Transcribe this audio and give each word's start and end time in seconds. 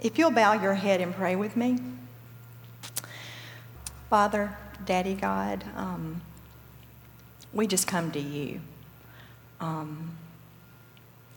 If 0.00 0.18
you'll 0.18 0.30
bow 0.30 0.54
your 0.54 0.74
head 0.74 1.00
and 1.00 1.14
pray 1.14 1.36
with 1.36 1.56
me. 1.56 1.78
Father, 4.10 4.56
Daddy 4.84 5.14
God, 5.14 5.64
um, 5.76 6.20
we 7.52 7.66
just 7.66 7.86
come 7.86 8.10
to 8.12 8.20
you 8.20 8.60
um, 9.60 10.16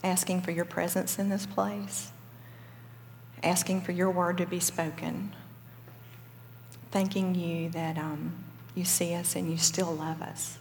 asking 0.04 0.42
for 0.42 0.52
your 0.52 0.66
presence 0.66 1.18
in 1.18 1.30
this 1.30 1.46
place, 1.46 2.12
asking 3.44 3.82
for 3.82 3.92
your 3.92 4.12
word 4.12 4.38
to 4.40 4.46
be 4.46 4.60
spoken, 4.60 5.34
thanking 6.92 7.36
you 7.36 7.70
that 7.70 7.98
um, 7.98 8.34
you 8.76 8.84
see 8.84 9.14
us 9.14 9.36
and 9.36 9.50
you 9.50 9.58
still 9.58 9.94
love 9.94 10.22
us. 10.22 10.58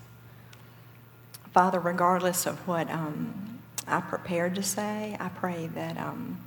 Father, 1.53 1.81
regardless 1.81 2.47
of 2.47 2.67
what 2.69 2.91
um, 2.91 3.59
I 3.87 4.01
prepared 4.01 4.55
to 4.57 4.63
say, 4.63 5.17
I 5.19 5.29
pray 5.31 5.69
that 5.69 5.97
um, 5.99 6.39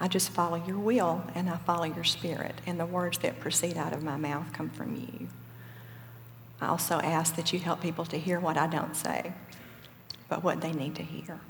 I 0.00 0.08
just 0.08 0.30
follow 0.30 0.62
your 0.66 0.78
will 0.78 1.22
and 1.34 1.50
I 1.50 1.58
follow 1.58 1.84
your 1.84 2.04
spirit, 2.04 2.54
and 2.66 2.80
the 2.80 2.86
words 2.86 3.18
that 3.18 3.38
proceed 3.38 3.76
out 3.76 3.92
of 3.92 4.02
my 4.02 4.16
mouth 4.16 4.52
come 4.52 4.70
from 4.70 4.96
you. 4.96 5.28
I 6.60 6.68
also 6.68 6.96
ask 6.96 7.36
that 7.36 7.52
you 7.52 7.58
help 7.58 7.80
people 7.80 8.06
to 8.06 8.18
hear 8.18 8.40
what 8.40 8.56
I 8.56 8.66
don't 8.66 8.96
say, 8.96 9.32
but 10.28 10.42
what 10.42 10.60
they 10.60 10.72
need 10.72 10.94
to 10.96 11.02
hear. 11.02 11.40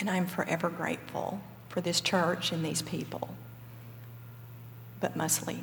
And 0.00 0.10
I'm 0.10 0.26
forever 0.26 0.68
grateful 0.68 1.40
for 1.68 1.80
this 1.80 2.00
church 2.00 2.52
and 2.52 2.64
these 2.64 2.82
people. 2.82 3.30
But 5.00 5.16
mostly, 5.16 5.62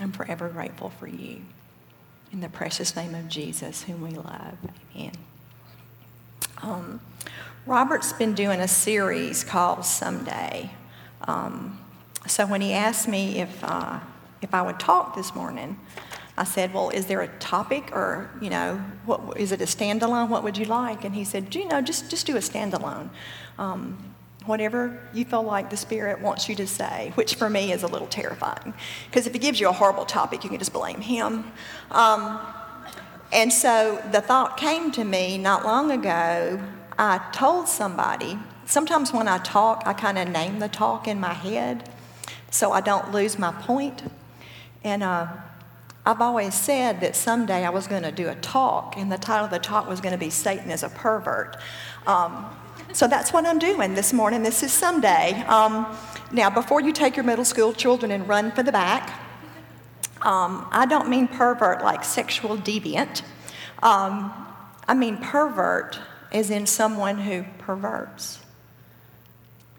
I'm 0.00 0.12
forever 0.12 0.48
grateful 0.48 0.90
for 0.90 1.06
you. 1.06 1.42
In 2.32 2.40
the 2.40 2.48
precious 2.48 2.94
name 2.96 3.14
of 3.14 3.28
Jesus, 3.28 3.84
whom 3.84 4.02
we 4.02 4.10
love. 4.10 4.58
Amen. 4.94 5.12
Um, 6.62 7.00
Robert's 7.66 8.12
been 8.12 8.32
doing 8.34 8.60
a 8.60 8.68
series 8.68 9.42
called 9.42 9.84
Someday. 9.84 10.70
Um, 11.22 11.80
so 12.28 12.46
when 12.46 12.60
he 12.60 12.72
asked 12.72 13.08
me 13.08 13.40
if, 13.40 13.58
uh, 13.64 13.98
if 14.40 14.54
I 14.54 14.62
would 14.62 14.78
talk 14.78 15.16
this 15.16 15.34
morning, 15.34 15.76
I 16.38 16.44
said, 16.44 16.72
well, 16.72 16.90
is 16.90 17.06
there 17.06 17.22
a 17.22 17.28
topic 17.38 17.90
or, 17.92 18.30
you 18.40 18.50
know, 18.50 18.76
what, 19.04 19.36
is 19.36 19.50
it 19.50 19.60
a 19.60 19.64
standalone? 19.64 20.28
What 20.28 20.44
would 20.44 20.56
you 20.56 20.66
like? 20.66 21.04
And 21.04 21.12
he 21.12 21.24
said, 21.24 21.52
you 21.56 21.66
know, 21.66 21.80
just, 21.80 22.08
just 22.08 22.24
do 22.24 22.36
a 22.36 22.40
standalone. 22.40 23.08
Um, 23.58 23.98
whatever 24.44 25.02
you 25.12 25.24
feel 25.24 25.42
like 25.42 25.68
the 25.68 25.76
Spirit 25.76 26.20
wants 26.20 26.48
you 26.48 26.54
to 26.54 26.68
say, 26.68 27.10
which 27.16 27.34
for 27.34 27.50
me 27.50 27.72
is 27.72 27.82
a 27.82 27.88
little 27.88 28.06
terrifying. 28.06 28.74
Because 29.10 29.26
if 29.26 29.32
he 29.32 29.40
gives 29.40 29.58
you 29.58 29.68
a 29.68 29.72
horrible 29.72 30.04
topic, 30.04 30.44
you 30.44 30.50
can 30.50 30.60
just 30.60 30.72
blame 30.72 31.00
him. 31.00 31.50
Um, 31.90 32.38
and 33.32 33.52
so 33.52 34.00
the 34.12 34.20
thought 34.20 34.56
came 34.56 34.92
to 34.92 35.04
me 35.04 35.36
not 35.36 35.64
long 35.64 35.90
ago 35.90 36.60
I 36.98 37.18
told 37.32 37.68
somebody, 37.68 38.38
sometimes 38.64 39.12
when 39.12 39.28
I 39.28 39.38
talk, 39.38 39.82
I 39.86 39.92
kind 39.92 40.18
of 40.18 40.28
name 40.28 40.58
the 40.58 40.68
talk 40.68 41.06
in 41.06 41.20
my 41.20 41.34
head 41.34 41.88
so 42.50 42.72
I 42.72 42.80
don't 42.80 43.12
lose 43.12 43.38
my 43.38 43.52
point. 43.52 44.02
And 44.82 45.02
uh, 45.02 45.26
I've 46.04 46.20
always 46.20 46.54
said 46.54 47.00
that 47.00 47.16
someday 47.16 47.64
I 47.64 47.70
was 47.70 47.86
going 47.86 48.02
to 48.02 48.12
do 48.12 48.28
a 48.28 48.34
talk, 48.36 48.96
and 48.96 49.10
the 49.10 49.18
title 49.18 49.44
of 49.44 49.50
the 49.50 49.58
talk 49.58 49.88
was 49.88 50.00
going 50.00 50.12
to 50.12 50.18
be 50.18 50.30
Satan 50.30 50.70
is 50.70 50.82
a 50.82 50.88
Pervert. 50.88 51.56
Um, 52.06 52.46
so 52.92 53.06
that's 53.06 53.32
what 53.32 53.44
I'm 53.44 53.58
doing 53.58 53.94
this 53.94 54.12
morning. 54.12 54.42
This 54.42 54.62
is 54.62 54.72
someday. 54.72 55.42
Um, 55.48 55.86
now, 56.32 56.48
before 56.48 56.80
you 56.80 56.92
take 56.92 57.16
your 57.16 57.24
middle 57.24 57.44
school 57.44 57.72
children 57.72 58.10
and 58.10 58.26
run 58.28 58.52
for 58.52 58.62
the 58.62 58.72
back, 58.72 59.20
um, 60.22 60.66
I 60.70 60.86
don't 60.86 61.08
mean 61.08 61.28
pervert 61.28 61.82
like 61.82 62.04
sexual 62.04 62.56
deviant. 62.56 63.22
Um, 63.82 64.32
I 64.88 64.94
mean 64.94 65.18
pervert 65.18 65.98
is 66.36 66.50
in 66.50 66.66
someone 66.66 67.18
who 67.18 67.44
perverts. 67.58 68.40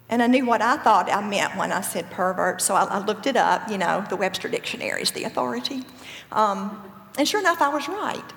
And 0.10 0.24
I 0.24 0.28
knew 0.28 0.46
what 0.46 0.62
I 0.62 0.78
thought 0.78 1.12
I 1.12 1.22
meant 1.28 1.56
when 1.58 1.72
I 1.72 1.82
said 1.82 2.10
pervert, 2.10 2.62
so 2.62 2.76
I, 2.76 2.86
I 2.86 3.00
looked 3.00 3.28
it 3.28 3.36
up. 3.36 3.70
You 3.70 3.78
know, 3.78 4.06
the 4.10 4.16
Webster 4.16 4.48
Dictionary 4.48 5.02
is 5.02 5.12
the 5.12 5.26
authority. 5.26 5.84
Um, 6.32 6.82
and 7.18 7.28
sure 7.28 7.42
enough, 7.42 7.62
I 7.62 7.70
was 7.70 7.88
right. 7.88 8.34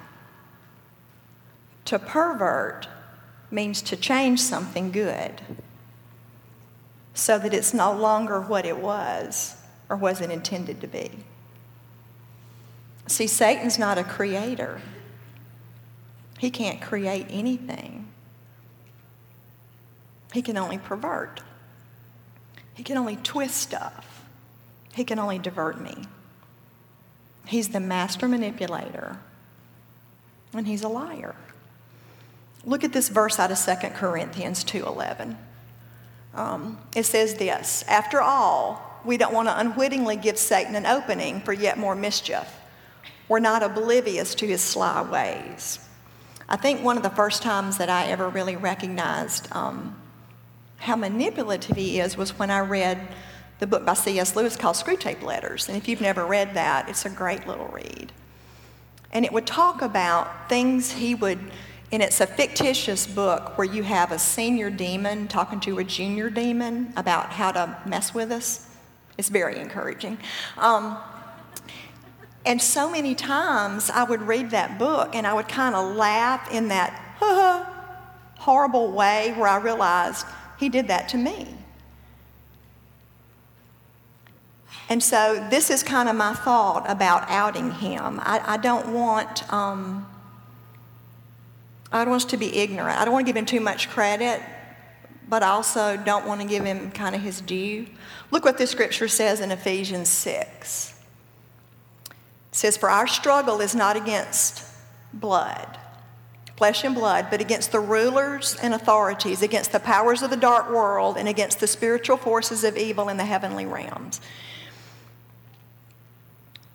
To 1.86 1.98
pervert 1.98 2.88
means 3.50 3.82
to 3.82 3.97
change 3.97 4.41
something 4.41 4.91
good 4.91 5.41
so 7.14 7.38
that 7.38 7.54
it's 7.54 7.72
no 7.72 7.92
longer 7.92 8.41
what 8.41 8.66
it 8.66 8.76
was 8.76 9.56
or 9.88 9.97
wasn't 9.97 10.32
intended 10.32 10.80
to 10.80 10.86
be. 10.86 11.10
See, 13.06 13.26
Satan's 13.26 13.78
not 13.78 13.98
a 13.98 14.04
creator. 14.04 14.80
He 16.38 16.50
can't 16.50 16.80
create 16.80 17.26
anything. 17.28 18.09
He 20.32 20.42
can 20.42 20.56
only 20.56 20.78
pervert. 20.78 21.41
He 22.74 22.82
can 22.82 22.96
only 22.96 23.16
twist 23.16 23.56
stuff. 23.56 24.24
He 24.94 25.04
can 25.04 25.18
only 25.18 25.38
divert 25.38 25.80
me. 25.80 26.04
He's 27.46 27.70
the 27.70 27.80
master 27.80 28.28
manipulator, 28.28 29.18
and 30.52 30.66
he's 30.66 30.82
a 30.82 30.88
liar. 30.88 31.34
Look 32.64 32.84
at 32.84 32.92
this 32.92 33.08
verse 33.08 33.38
out 33.38 33.50
of 33.50 33.58
2 33.58 33.88
Corinthians 33.91 34.64
2.11. 34.64 35.36
Um, 36.34 36.78
it 36.94 37.06
says 37.06 37.34
this, 37.34 37.84
After 37.88 38.20
all, 38.20 39.00
we 39.04 39.16
don't 39.16 39.32
want 39.32 39.48
to 39.48 39.58
unwittingly 39.58 40.16
give 40.16 40.38
Satan 40.38 40.76
an 40.76 40.86
opening 40.86 41.41
for 41.41 41.52
yet 41.52 41.78
more 41.78 41.94
mischief. 41.94 42.60
We're 43.28 43.41
not 43.41 43.62
oblivious 43.62 44.34
to 44.36 44.47
his 44.47 44.60
sly 44.60 45.02
ways. 45.02 45.78
I 46.48 46.56
think 46.56 46.82
one 46.82 46.97
of 46.97 47.02
the 47.02 47.10
first 47.10 47.42
times 47.42 47.78
that 47.78 47.88
I 47.88 48.06
ever 48.06 48.28
really 48.28 48.56
recognized 48.56 49.48
um, 49.52 50.00
how 50.80 50.96
manipulative 50.96 51.76
he 51.76 52.00
is 52.00 52.16
was 52.16 52.38
when 52.38 52.50
I 52.50 52.60
read 52.60 52.98
the 53.58 53.66
book 53.66 53.84
by 53.84 53.92
C.S. 53.92 54.34
Lewis 54.34 54.56
called 54.56 54.76
Screwtape 54.76 55.22
Letters. 55.22 55.68
And 55.68 55.76
if 55.76 55.86
you've 55.86 56.00
never 56.00 56.24
read 56.24 56.54
that, 56.54 56.88
it's 56.88 57.04
a 57.04 57.10
great 57.10 57.46
little 57.46 57.68
read. 57.68 58.12
And 59.12 59.26
it 59.26 59.32
would 59.32 59.46
talk 59.46 59.82
about 59.82 60.48
things 60.48 60.92
he 60.92 61.14
would, 61.14 61.38
and 61.92 62.02
it's 62.02 62.22
a 62.22 62.26
fictitious 62.26 63.06
book 63.06 63.58
where 63.58 63.66
you 63.66 63.82
have 63.82 64.10
a 64.10 64.18
senior 64.18 64.70
demon 64.70 65.28
talking 65.28 65.60
to 65.60 65.78
a 65.78 65.84
junior 65.84 66.30
demon 66.30 66.94
about 66.97 67.30
how 67.30 67.52
to 67.52 67.76
mess 67.84 68.14
with 68.14 68.32
us. 68.32 68.66
It's 69.18 69.28
very 69.28 69.58
encouraging. 69.58 70.16
Um, 70.56 70.97
and 72.47 72.62
so 72.62 72.91
many 72.91 73.14
times 73.14 73.91
I 73.91 74.04
would 74.04 74.22
read 74.22 74.52
that 74.52 74.78
book 74.78 75.14
and 75.14 75.26
I 75.26 75.34
would 75.34 75.48
kind 75.48 75.74
of 75.74 75.94
laugh 75.94 76.50
in 76.50 76.68
that 76.68 76.98
horrible 78.38 78.91
way 78.92 79.34
where 79.36 79.48
I 79.48 79.58
realized 79.58 80.24
he 80.60 80.69
did 80.69 80.87
that 80.88 81.09
to 81.09 81.16
me. 81.16 81.48
And 84.91 85.03
so 85.03 85.47
this 85.50 85.71
is 85.71 85.82
kind 85.82 86.09
of 86.09 86.16
my 86.16 86.34
thought 86.34 86.84
about 86.88 87.28
outing 87.31 87.71
him. 87.71 88.21
I, 88.22 88.41
I 88.44 88.56
don't 88.56 88.93
want 88.93 89.50
um, 89.53 90.06
I 91.93 91.98
don't 91.98 92.10
want 92.10 92.25
us 92.25 92.31
to 92.31 92.37
be 92.37 92.56
ignorant. 92.56 93.00
I 93.00 93.04
don't 93.04 93.12
want 93.12 93.26
to 93.26 93.32
give 93.32 93.37
him 93.37 93.47
too 93.47 93.60
much 93.60 93.88
credit, 93.88 94.41
but 95.28 95.43
I 95.43 95.48
also 95.48 95.97
don't 95.97 96.26
want 96.26 96.41
to 96.41 96.47
give 96.47 96.65
him 96.65 96.91
kind 96.92 97.15
of 97.15 97.21
his 97.21 97.41
due. 97.41 97.87
Look 98.31 98.44
what 98.44 98.59
this 98.59 98.71
scripture 98.71 99.09
says 99.09 99.41
in 99.41 99.50
Ephesians 99.50 100.09
6. 100.09 100.94
It 102.06 102.15
says, 102.53 102.77
For 102.77 102.91
our 102.91 103.09
struggle 103.09 103.60
is 103.60 103.75
not 103.75 103.97
against 103.97 104.65
blood, 105.12 105.78
flesh 106.60 106.84
and 106.84 106.94
blood, 106.94 107.28
but 107.31 107.41
against 107.41 107.72
the 107.72 107.81
rulers 107.81 108.54
and 108.62 108.75
authorities, 108.75 109.41
against 109.41 109.72
the 109.72 109.81
powers 109.81 110.21
of 110.21 110.28
the 110.28 110.37
dark 110.37 110.69
world, 110.69 111.16
and 111.16 111.26
against 111.26 111.59
the 111.59 111.66
spiritual 111.66 112.19
forces 112.19 112.65
of 112.65 112.76
evil 112.76 113.09
in 113.09 113.16
the 113.16 113.25
heavenly 113.25 113.65
realms. 113.65 114.21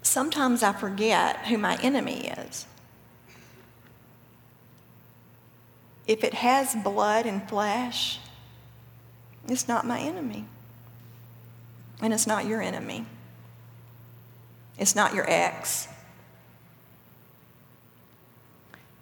Sometimes 0.01 0.63
I 0.63 0.73
forget 0.73 1.45
who 1.45 1.59
my 1.59 1.77
enemy 1.83 2.33
is. 2.35 2.65
If 6.07 6.23
it 6.23 6.33
has 6.33 6.73
blood 6.73 7.27
and 7.27 7.47
flesh, 7.47 8.17
it's 9.47 9.67
not 9.67 9.85
my 9.85 9.99
enemy. 9.99 10.45
And 12.01 12.11
it's 12.11 12.25
not 12.25 12.47
your 12.47 12.59
enemy. 12.59 13.05
It's 14.79 14.95
not 14.95 15.13
your 15.13 15.29
ex. 15.29 15.87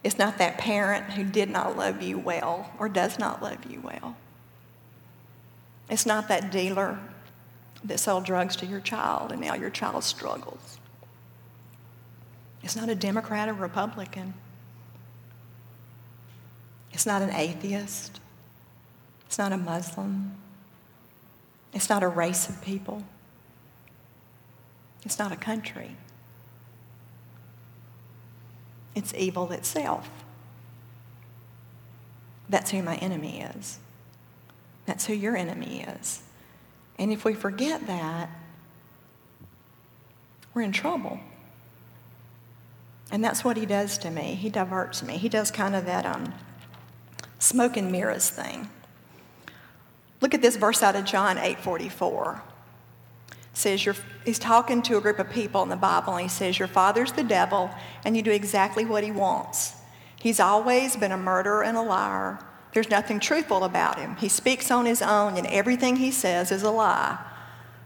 It's 0.03 0.17
not 0.17 0.37
that 0.37 0.57
parent 0.57 1.11
who 1.11 1.23
did 1.23 1.49
not 1.49 1.77
love 1.77 2.01
you 2.01 2.19
well 2.19 2.71
or 2.77 2.89
does 2.89 3.17
not 3.17 3.41
love 3.41 3.65
you 3.69 3.79
well. 3.81 4.17
It's 5.89 6.05
not 6.05 6.27
that 6.27 6.51
dealer 6.51 6.99
that 7.83 7.99
sold 7.99 8.25
drugs 8.25 8.55
to 8.57 8.65
your 8.65 8.79
child 8.79 9.31
and 9.31 9.41
now 9.41 9.55
your 9.55 9.69
child 9.69 10.03
struggles. 10.03 10.77
It's 12.63 12.75
not 12.75 12.89
a 12.89 12.95
Democrat 12.95 13.49
or 13.49 13.53
Republican. 13.53 14.33
It's 16.91 17.05
not 17.05 17.21
an 17.21 17.31
atheist. 17.31 18.19
It's 19.25 19.37
not 19.37 19.51
a 19.51 19.57
Muslim. 19.57 20.35
It's 21.73 21.89
not 21.89 22.03
a 22.03 22.07
race 22.07 22.47
of 22.47 22.61
people. 22.61 23.03
It's 25.03 25.19
not 25.19 25.31
a 25.31 25.35
country. 25.35 25.97
It's 28.95 29.13
evil 29.13 29.51
itself. 29.51 30.09
That's 32.49 32.71
who 32.71 32.83
my 32.83 32.95
enemy 32.97 33.41
is. 33.41 33.79
That's 34.85 35.05
who 35.05 35.13
your 35.13 35.35
enemy 35.35 35.81
is. 35.81 36.21
And 36.99 37.11
if 37.11 37.25
we 37.25 37.33
forget 37.33 37.87
that, 37.87 38.29
we're 40.53 40.61
in 40.61 40.71
trouble. 40.71 41.19
And 43.11 43.23
that's 43.23 43.43
what 43.43 43.57
he 43.57 43.65
does 43.65 43.97
to 43.99 44.09
me. 44.09 44.35
He 44.35 44.49
diverts 44.49 45.03
me. 45.03 45.17
He 45.17 45.29
does 45.29 45.51
kind 45.51 45.75
of 45.75 45.85
that 45.85 46.05
um, 46.05 46.33
smoke 47.39 47.77
and 47.77 47.91
mirrors 47.91 48.29
thing. 48.29 48.69
Look 50.21 50.33
at 50.33 50.41
this 50.41 50.55
verse 50.55 50.81
out 50.81 50.95
of 50.95 51.05
John 51.05 51.37
8:44. 51.37 52.41
Says 53.53 53.85
you 53.85 53.93
he's 54.25 54.39
talking 54.39 54.81
to 54.83 54.97
a 54.97 55.01
group 55.01 55.19
of 55.19 55.29
people 55.29 55.63
in 55.63 55.69
the 55.69 55.75
Bible, 55.75 56.13
and 56.13 56.23
he 56.23 56.29
says, 56.29 56.59
Your 56.59 56.67
father's 56.67 57.11
the 57.11 57.23
devil, 57.23 57.69
and 58.05 58.15
you 58.15 58.21
do 58.21 58.31
exactly 58.31 58.85
what 58.85 59.03
he 59.03 59.11
wants. 59.11 59.75
He's 60.19 60.39
always 60.39 60.95
been 60.95 61.11
a 61.11 61.17
murderer 61.17 61.63
and 61.63 61.77
a 61.77 61.81
liar. 61.81 62.39
There's 62.73 62.89
nothing 62.89 63.19
truthful 63.19 63.63
about 63.63 63.99
him. 63.99 64.15
He 64.15 64.29
speaks 64.29 64.71
on 64.71 64.85
his 64.85 65.01
own, 65.01 65.37
and 65.37 65.45
everything 65.47 65.97
he 65.97 66.11
says 66.11 66.51
is 66.51 66.63
a 66.63 66.71
lie. 66.71 67.19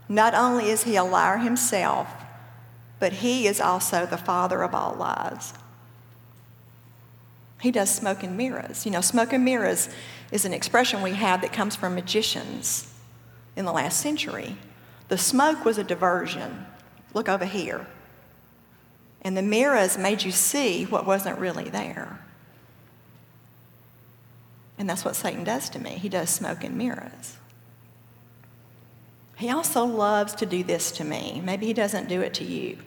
Not 0.08 0.34
only 0.34 0.70
is 0.70 0.84
he 0.84 0.96
a 0.96 1.04
liar 1.04 1.38
himself, 1.38 2.08
but 2.98 3.14
he 3.14 3.46
is 3.46 3.60
also 3.60 4.06
the 4.06 4.16
father 4.16 4.62
of 4.62 4.74
all 4.74 4.94
lies. 4.94 5.52
He 7.60 7.70
does 7.70 7.92
smoke 7.92 8.22
and 8.22 8.36
mirrors. 8.36 8.86
You 8.86 8.92
know, 8.92 9.00
smoke 9.00 9.32
and 9.32 9.44
mirrors 9.44 9.88
is 10.30 10.44
an 10.44 10.54
expression 10.54 11.02
we 11.02 11.12
have 11.12 11.40
that 11.42 11.52
comes 11.52 11.76
from 11.76 11.94
magicians 11.94 12.92
in 13.56 13.64
the 13.64 13.72
last 13.72 14.00
century. 14.00 14.56
The 15.08 15.18
smoke 15.18 15.64
was 15.64 15.78
a 15.78 15.84
diversion. 15.84 16.66
Look 17.14 17.28
over 17.28 17.44
here. 17.44 17.86
And 19.22 19.36
the 19.36 19.42
mirrors 19.42 19.98
made 19.98 20.22
you 20.22 20.30
see 20.30 20.84
what 20.84 21.06
wasn't 21.06 21.38
really 21.38 21.68
there. 21.68 22.20
And 24.78 24.88
that's 24.88 25.04
what 25.04 25.16
Satan 25.16 25.42
does 25.42 25.68
to 25.70 25.78
me. 25.78 25.90
He 25.90 26.08
does 26.08 26.30
smoke 26.30 26.62
and 26.62 26.76
mirrors. 26.76 27.36
He 29.36 29.50
also 29.50 29.84
loves 29.84 30.34
to 30.36 30.46
do 30.46 30.62
this 30.62 30.92
to 30.92 31.04
me. 31.04 31.40
Maybe 31.44 31.66
he 31.66 31.72
doesn't 31.72 32.08
do 32.08 32.20
it 32.20 32.34
to 32.34 32.44
you. 32.44 32.78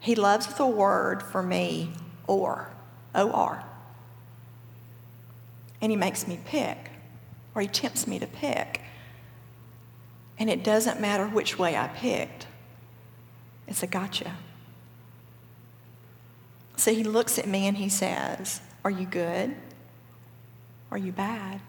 He 0.00 0.14
loves 0.14 0.46
the 0.54 0.66
word 0.66 1.22
for 1.22 1.42
me, 1.42 1.92
or, 2.26 2.70
O 3.14 3.30
R. 3.30 3.64
And 5.80 5.92
he 5.92 5.96
makes 5.96 6.26
me 6.26 6.40
pick, 6.44 6.90
or 7.54 7.62
he 7.62 7.68
tempts 7.68 8.06
me 8.06 8.18
to 8.18 8.26
pick. 8.26 8.80
And 10.40 10.48
it 10.48 10.64
doesn't 10.64 10.98
matter 10.98 11.26
which 11.26 11.58
way 11.58 11.76
I 11.76 11.88
picked, 11.88 12.46
it's 13.68 13.82
a 13.84 13.86
gotcha. 13.86 14.34
So 16.76 16.94
he 16.94 17.04
looks 17.04 17.38
at 17.38 17.46
me 17.46 17.66
and 17.66 17.76
he 17.76 17.90
says, 17.90 18.62
Are 18.82 18.90
you 18.90 19.06
good? 19.06 19.54
Are 20.90 20.96
you 20.96 21.12
bad? 21.12 21.60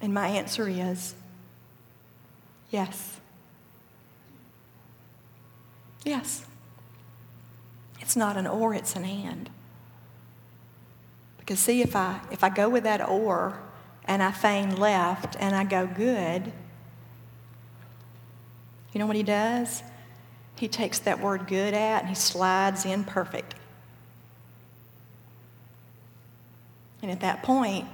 And 0.00 0.14
my 0.14 0.28
answer 0.28 0.66
is 0.66 1.14
yes. 2.70 3.20
Yes. 6.02 6.46
It's 8.00 8.16
not 8.16 8.38
an 8.38 8.46
or, 8.46 8.72
it's 8.74 8.96
an 8.96 9.04
and. 9.04 9.50
Because 11.36 11.58
see, 11.58 11.82
if 11.82 11.94
I, 11.94 12.20
if 12.30 12.42
I 12.42 12.48
go 12.48 12.70
with 12.70 12.84
that 12.84 13.06
or 13.06 13.60
and 14.10 14.24
I 14.24 14.32
feign 14.32 14.74
left 14.74 15.36
and 15.38 15.54
I 15.54 15.62
go 15.62 15.86
good, 15.86 16.52
you 18.92 18.98
know 18.98 19.06
what 19.06 19.14
he 19.14 19.22
does? 19.22 19.84
He 20.56 20.66
takes 20.66 20.98
that 20.98 21.20
word 21.20 21.46
good 21.46 21.74
at 21.74 22.00
and 22.00 22.08
he 22.08 22.16
slides 22.16 22.84
in 22.84 23.04
perfect. 23.04 23.54
And 27.00 27.08
at 27.12 27.20
that 27.20 27.44
point, 27.44 27.86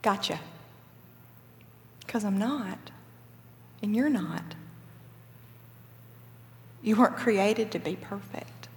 gotcha. 0.00 0.38
Because 2.06 2.24
I'm 2.24 2.38
not, 2.38 2.78
and 3.82 3.96
you're 3.96 4.08
not. 4.08 4.54
You 6.84 6.94
weren't 6.94 7.16
created 7.16 7.72
to 7.72 7.80
be 7.80 7.96
perfect. 7.96 8.68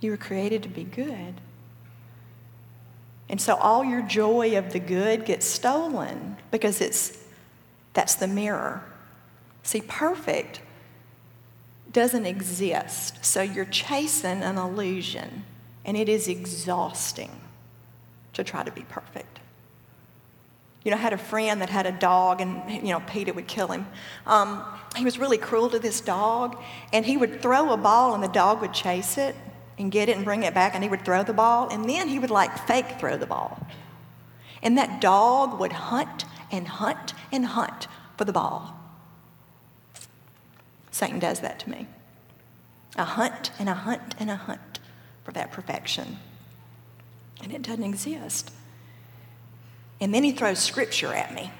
You 0.00 0.10
were 0.10 0.16
created 0.16 0.62
to 0.62 0.70
be 0.70 0.84
good. 0.84 1.34
And 3.28 3.40
so 3.40 3.56
all 3.56 3.84
your 3.84 4.02
joy 4.02 4.56
of 4.56 4.72
the 4.72 4.80
good 4.80 5.24
gets 5.24 5.46
stolen 5.46 6.36
because 6.50 6.80
it's 6.80 7.18
that's 7.92 8.14
the 8.14 8.28
mirror. 8.28 8.84
See, 9.62 9.80
perfect 9.80 10.60
doesn't 11.92 12.26
exist. 12.26 13.24
So 13.24 13.42
you're 13.42 13.64
chasing 13.64 14.42
an 14.42 14.56
illusion, 14.56 15.44
and 15.84 15.96
it 15.96 16.08
is 16.08 16.28
exhausting 16.28 17.40
to 18.34 18.44
try 18.44 18.62
to 18.62 18.70
be 18.70 18.82
perfect. 18.82 19.40
You 20.84 20.92
know, 20.92 20.96
I 20.96 21.00
had 21.00 21.12
a 21.12 21.18
friend 21.18 21.60
that 21.60 21.70
had 21.70 21.86
a 21.86 21.92
dog, 21.92 22.40
and, 22.40 22.70
you 22.70 22.92
know, 22.92 23.00
PETA 23.00 23.32
would 23.34 23.48
kill 23.48 23.68
him. 23.68 23.86
Um, 24.26 24.64
he 24.96 25.04
was 25.04 25.18
really 25.18 25.38
cruel 25.38 25.68
to 25.70 25.78
this 25.78 26.00
dog, 26.00 26.62
and 26.92 27.04
he 27.04 27.16
would 27.16 27.42
throw 27.42 27.72
a 27.72 27.76
ball, 27.76 28.14
and 28.14 28.22
the 28.22 28.28
dog 28.28 28.60
would 28.60 28.72
chase 28.72 29.18
it 29.18 29.34
and 29.78 29.92
get 29.92 30.08
it 30.08 30.16
and 30.16 30.24
bring 30.24 30.42
it 30.42 30.54
back, 30.54 30.74
and 30.74 30.82
he 30.82 30.90
would 30.90 31.04
throw 31.04 31.22
the 31.22 31.32
ball, 31.32 31.68
and 31.68 31.88
then 31.88 32.08
he 32.08 32.18
would 32.18 32.30
like 32.30 32.66
fake 32.66 32.98
throw 32.98 33.16
the 33.16 33.26
ball. 33.26 33.66
And 34.62 34.76
that 34.76 35.00
dog 35.00 35.58
would 35.60 35.72
hunt 35.72 36.24
and 36.50 36.66
hunt 36.66 37.14
and 37.30 37.46
hunt 37.46 37.86
for 38.16 38.24
the 38.24 38.32
ball. 38.32 38.74
Satan 40.90 41.20
does 41.20 41.40
that 41.40 41.60
to 41.60 41.70
me. 41.70 41.86
I 42.96 43.04
hunt 43.04 43.52
and 43.58 43.70
I 43.70 43.74
hunt 43.74 44.16
and 44.18 44.30
I 44.30 44.34
hunt 44.34 44.80
for 45.22 45.30
that 45.32 45.52
perfection. 45.52 46.18
And 47.40 47.52
it 47.52 47.62
doesn't 47.62 47.84
exist. 47.84 48.50
And 50.00 50.12
then 50.12 50.24
he 50.24 50.32
throws 50.32 50.58
scripture 50.58 51.12
at 51.12 51.32
me. 51.32 51.52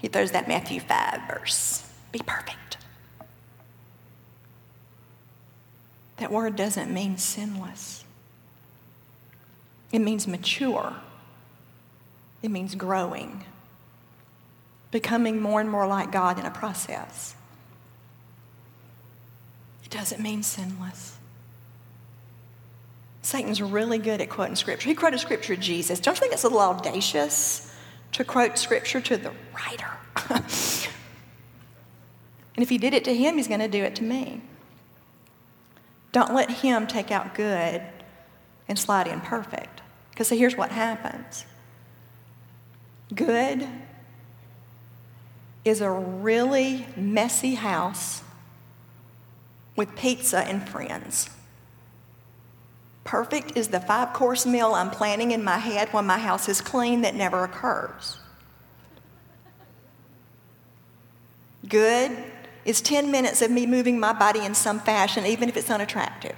He 0.00 0.08
throws 0.08 0.30
that 0.30 0.48
Matthew 0.48 0.80
5 0.80 1.20
verse 1.28 1.84
be 2.12 2.20
perfect. 2.20 2.67
That 6.18 6.32
word 6.32 6.56
doesn't 6.56 6.92
mean 6.92 7.16
sinless, 7.16 8.04
it 9.92 10.00
means 10.00 10.26
mature, 10.26 10.94
it 12.42 12.50
means 12.50 12.74
growing, 12.74 13.44
becoming 14.90 15.40
more 15.40 15.60
and 15.60 15.70
more 15.70 15.86
like 15.86 16.12
God 16.12 16.38
in 16.38 16.46
a 16.46 16.50
process. 16.50 17.34
It 19.84 19.90
doesn't 19.90 20.20
mean 20.20 20.42
sinless. 20.42 21.16
Satan's 23.22 23.62
really 23.62 23.98
good 23.98 24.20
at 24.20 24.28
quoting 24.28 24.56
scripture. 24.56 24.88
He 24.88 24.94
quoted 24.94 25.20
scripture 25.20 25.54
to 25.54 25.60
Jesus. 25.60 26.00
Don't 26.00 26.16
you 26.16 26.20
think 26.20 26.32
it's 26.32 26.44
a 26.44 26.48
little 26.48 26.60
audacious 26.62 27.74
to 28.12 28.24
quote 28.24 28.58
scripture 28.58 29.00
to 29.02 29.16
the 29.16 29.32
writer? 29.54 29.90
and 30.30 30.42
if 32.56 32.68
he 32.68 32.78
did 32.78 32.94
it 32.94 33.04
to 33.04 33.14
him, 33.14 33.36
he's 33.36 33.48
going 33.48 33.60
to 33.60 33.68
do 33.68 33.84
it 33.84 33.96
to 33.96 34.02
me. 34.02 34.42
Don't 36.12 36.34
let 36.34 36.50
him 36.50 36.86
take 36.86 37.10
out 37.10 37.34
good 37.34 37.82
and 38.68 38.78
slide 38.78 39.06
in 39.06 39.20
perfect. 39.20 39.80
Because 40.10 40.28
here's 40.30 40.56
what 40.56 40.70
happens 40.70 41.44
good 43.14 43.66
is 45.64 45.80
a 45.80 45.90
really 45.90 46.86
messy 46.96 47.54
house 47.54 48.22
with 49.76 49.94
pizza 49.96 50.38
and 50.40 50.68
friends. 50.68 51.30
Perfect 53.04 53.56
is 53.56 53.68
the 53.68 53.80
five 53.80 54.12
course 54.12 54.44
meal 54.44 54.74
I'm 54.74 54.90
planning 54.90 55.30
in 55.30 55.42
my 55.42 55.58
head 55.58 55.88
when 55.92 56.04
my 56.04 56.18
house 56.18 56.48
is 56.48 56.60
clean 56.60 57.02
that 57.02 57.14
never 57.14 57.44
occurs. 57.44 58.18
Good 61.66 62.12
is 62.68 62.82
10 62.82 63.10
minutes 63.10 63.40
of 63.40 63.50
me 63.50 63.64
moving 63.64 63.98
my 63.98 64.12
body 64.12 64.44
in 64.44 64.54
some 64.54 64.78
fashion, 64.78 65.24
even 65.24 65.48
if 65.48 65.56
it's 65.56 65.70
unattractive. 65.70 66.36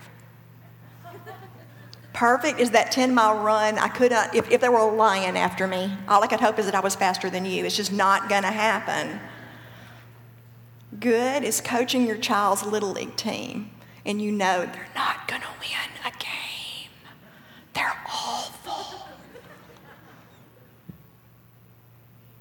Perfect 2.12 2.60
is 2.60 2.70
that 2.70 2.92
10 2.92 3.12
mile 3.12 3.42
run. 3.42 3.78
I 3.78 3.88
could 3.88 4.12
not, 4.12 4.32
if, 4.32 4.48
if 4.48 4.60
there 4.60 4.70
were 4.70 4.78
a 4.78 4.94
lion 4.94 5.36
after 5.36 5.66
me, 5.66 5.92
all 6.06 6.22
I 6.22 6.28
could 6.28 6.38
hope 6.38 6.60
is 6.60 6.66
that 6.66 6.76
I 6.76 6.80
was 6.80 6.94
faster 6.94 7.30
than 7.30 7.44
you. 7.44 7.64
It's 7.64 7.76
just 7.76 7.92
not 7.92 8.28
going 8.28 8.44
to 8.44 8.50
happen. 8.52 9.18
Good 11.00 11.42
is 11.42 11.60
coaching 11.60 12.06
your 12.06 12.16
child's 12.16 12.64
little 12.64 12.92
league 12.92 13.16
team, 13.16 13.72
and 14.06 14.22
you 14.22 14.30
know 14.30 14.66
they're 14.66 14.88
not 14.94 15.26
going 15.26 15.42
to 15.42 15.48
win 15.58 16.06
a 16.06 16.16
game. 16.16 16.90
They're 17.74 17.96
awful. 18.06 19.02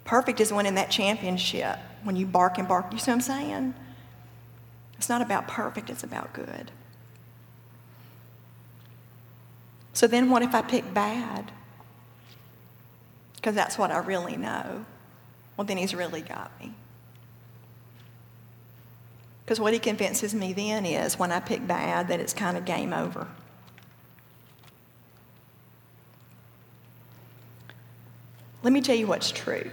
Perfect 0.06 0.40
is 0.40 0.54
winning 0.54 0.76
that 0.76 0.92
championship 0.92 1.80
when 2.04 2.16
you 2.16 2.26
bark 2.26 2.58
and 2.58 2.68
bark. 2.68 2.92
You 2.92 3.00
see 3.00 3.12
what 3.12 3.16
I'm 3.16 3.22
saying? 3.22 3.74
It's 4.98 5.10
not 5.10 5.22
about 5.22 5.48
perfect, 5.48 5.90
it's 5.90 6.04
about 6.04 6.34
good. 6.34 6.72
So 9.94 10.08
then, 10.08 10.30
what 10.30 10.42
if 10.42 10.54
I 10.54 10.62
pick 10.62 10.94
bad? 10.94 11.52
Because 13.36 13.56
that's 13.56 13.78
what 13.78 13.92
I 13.92 13.98
really 14.00 14.38
know. 14.38 14.86
Well, 15.56 15.66
then 15.66 15.78
he's 15.78 15.96
really 15.96 16.22
got 16.22 16.52
me. 16.60 16.74
Because 19.44 19.60
what 19.60 19.74
he 19.74 19.80
convinces 19.80 20.36
me 20.36 20.54
then 20.54 20.86
is 20.86 21.18
when 21.18 21.32
I 21.32 21.40
pick 21.40 21.66
bad 21.66 22.10
that 22.10 22.20
it's 22.20 22.34
kind 22.34 22.56
of 22.56 22.66
game 22.66 22.94
over. 22.94 23.28
Let 28.62 28.74
me 28.74 28.82
tell 28.82 28.96
you 28.96 29.08
what's 29.08 29.32
true. 29.32 29.72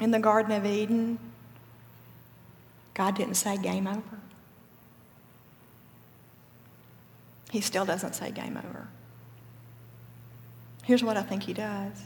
In 0.00 0.10
the 0.10 0.18
Garden 0.18 0.52
of 0.52 0.66
Eden, 0.66 1.18
God 2.94 3.16
didn't 3.16 3.34
say 3.34 3.56
game 3.56 3.86
over. 3.86 4.18
He 7.50 7.60
still 7.60 7.84
doesn't 7.84 8.14
say 8.14 8.30
game 8.30 8.56
over. 8.56 8.88
Here's 10.82 11.04
what 11.04 11.16
I 11.16 11.22
think 11.22 11.44
he 11.44 11.52
does. 11.52 12.02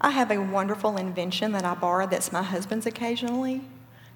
I 0.00 0.10
have 0.10 0.30
a 0.30 0.38
wonderful 0.38 0.96
invention 0.96 1.52
that 1.52 1.64
I 1.64 1.74
borrow 1.74 2.06
that's 2.06 2.32
my 2.32 2.42
husband's 2.42 2.86
occasionally 2.86 3.62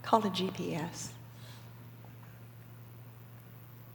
called 0.02 0.24
a 0.24 0.30
GPS. 0.30 1.08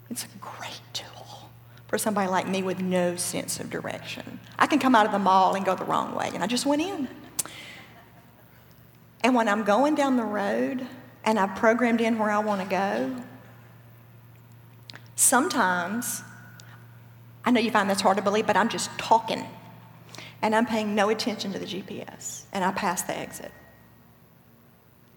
It's 0.10 0.26
a 0.26 0.28
great 0.40 0.82
tool 0.94 1.50
for 1.88 1.98
somebody 1.98 2.30
like 2.30 2.48
me 2.48 2.62
with 2.62 2.80
no 2.80 3.16
sense 3.16 3.60
of 3.60 3.70
direction. 3.70 4.40
I 4.58 4.68
can 4.68 4.80
come 4.80 4.96
out 4.96 5.06
of 5.06 5.12
the 5.12 5.20
mall 5.20 5.56
and 5.56 5.66
go 5.66 5.76
the 5.76 5.86
wrong 5.86 6.14
way, 6.14 6.30
and 6.34 6.44
I 6.44 6.48
just 6.48 6.66
went 6.66 6.82
in. 6.82 7.08
And 9.24 9.36
when 9.36 9.48
I'm 9.48 9.64
going 9.64 9.96
down 9.96 10.18
the 10.18 10.24
road 10.24 10.86
and 11.24 11.38
I've 11.38 11.56
programmed 11.56 12.02
in 12.02 12.18
where 12.18 12.32
I 12.32 12.40
want 12.40 12.62
to 12.62 12.68
go, 12.68 13.16
sometimes, 15.16 16.24
I 17.44 17.52
know 17.52 17.60
you 17.60 17.72
find 17.72 17.90
that's 17.90 18.02
hard 18.02 18.18
to 18.18 18.24
believe, 18.24 18.48
but 18.48 18.56
I'm 18.56 18.70
just 18.70 18.90
talking 18.98 19.46
and 20.42 20.56
I'm 20.56 20.66
paying 20.66 20.96
no 20.96 21.10
attention 21.10 21.52
to 21.54 21.60
the 21.60 21.66
GPS 21.66 22.44
and 22.54 22.64
I 22.64 22.72
pass 22.72 23.02
the 23.02 23.18
exit. 23.18 23.52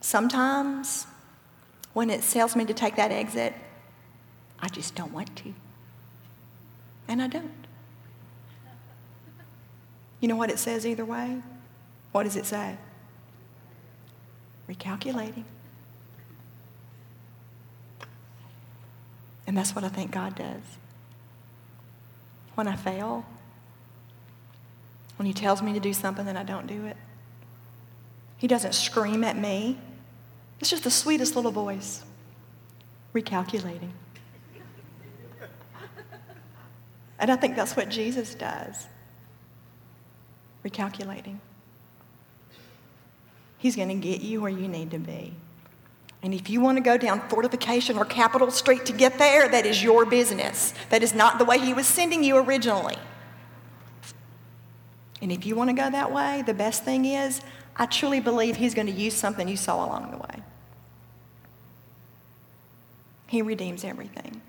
Sometimes, 0.00 1.06
when 1.92 2.10
it 2.10 2.22
tells 2.22 2.56
me 2.56 2.64
to 2.64 2.74
take 2.74 2.96
that 2.96 3.12
exit, 3.12 3.54
I 4.58 4.68
just 4.68 4.94
don't 4.96 5.12
want 5.12 5.34
to. 5.36 5.54
And 7.06 7.22
I 7.22 7.28
don't. 7.28 7.52
You 10.20 10.28
know 10.28 10.36
what 10.36 10.50
it 10.50 10.58
says 10.58 10.86
either 10.86 11.04
way? 11.04 11.40
What 12.12 12.24
does 12.24 12.36
it 12.36 12.46
say? 12.46 12.76
Recalculating. 14.68 15.44
And 19.46 19.56
that's 19.56 19.74
what 19.74 19.84
I 19.84 19.88
think 19.88 20.10
God 20.10 20.34
does. 20.34 20.62
When 22.54 22.68
I 22.68 22.76
fail, 22.76 23.24
when 25.16 25.26
He 25.26 25.32
tells 25.32 25.62
me 25.62 25.72
to 25.72 25.80
do 25.80 25.92
something 25.92 26.26
and 26.26 26.38
I 26.38 26.42
don't 26.42 26.66
do 26.66 26.86
it, 26.86 26.96
He 28.38 28.46
doesn't 28.46 28.74
scream 28.74 29.24
at 29.24 29.36
me. 29.36 29.78
It's 30.60 30.70
just 30.70 30.84
the 30.84 30.90
sweetest 30.90 31.34
little 31.34 31.50
voice, 31.50 32.02
recalculating. 33.14 33.90
And 37.18 37.30
I 37.30 37.36
think 37.36 37.56
that's 37.56 37.76
what 37.76 37.88
Jesus 37.88 38.34
does 38.34 38.86
recalculating. 40.64 41.38
He's 43.62 43.76
going 43.76 43.90
to 43.90 43.94
get 43.94 44.22
you 44.22 44.40
where 44.40 44.50
you 44.50 44.66
need 44.66 44.90
to 44.90 44.98
be. 44.98 45.32
And 46.20 46.34
if 46.34 46.50
you 46.50 46.60
want 46.60 46.78
to 46.78 46.82
go 46.82 46.98
down 46.98 47.20
Fortification 47.28 47.96
or 47.96 48.04
Capitol 48.04 48.50
Street 48.50 48.84
to 48.86 48.92
get 48.92 49.18
there, 49.18 49.48
that 49.48 49.64
is 49.64 49.80
your 49.80 50.04
business. 50.04 50.74
That 50.90 51.00
is 51.04 51.14
not 51.14 51.38
the 51.38 51.44
way 51.44 51.60
He 51.60 51.72
was 51.72 51.86
sending 51.86 52.24
you 52.24 52.38
originally. 52.38 52.96
And 55.20 55.30
if 55.30 55.46
you 55.46 55.54
want 55.54 55.70
to 55.70 55.74
go 55.74 55.88
that 55.88 56.10
way, 56.10 56.42
the 56.44 56.54
best 56.54 56.82
thing 56.82 57.04
is, 57.04 57.40
I 57.76 57.86
truly 57.86 58.18
believe 58.18 58.56
He's 58.56 58.74
going 58.74 58.88
to 58.88 58.92
use 58.92 59.14
something 59.14 59.46
you 59.46 59.56
saw 59.56 59.86
along 59.86 60.10
the 60.10 60.16
way. 60.16 60.42
He 63.28 63.42
redeems 63.42 63.84
everything. 63.84 64.42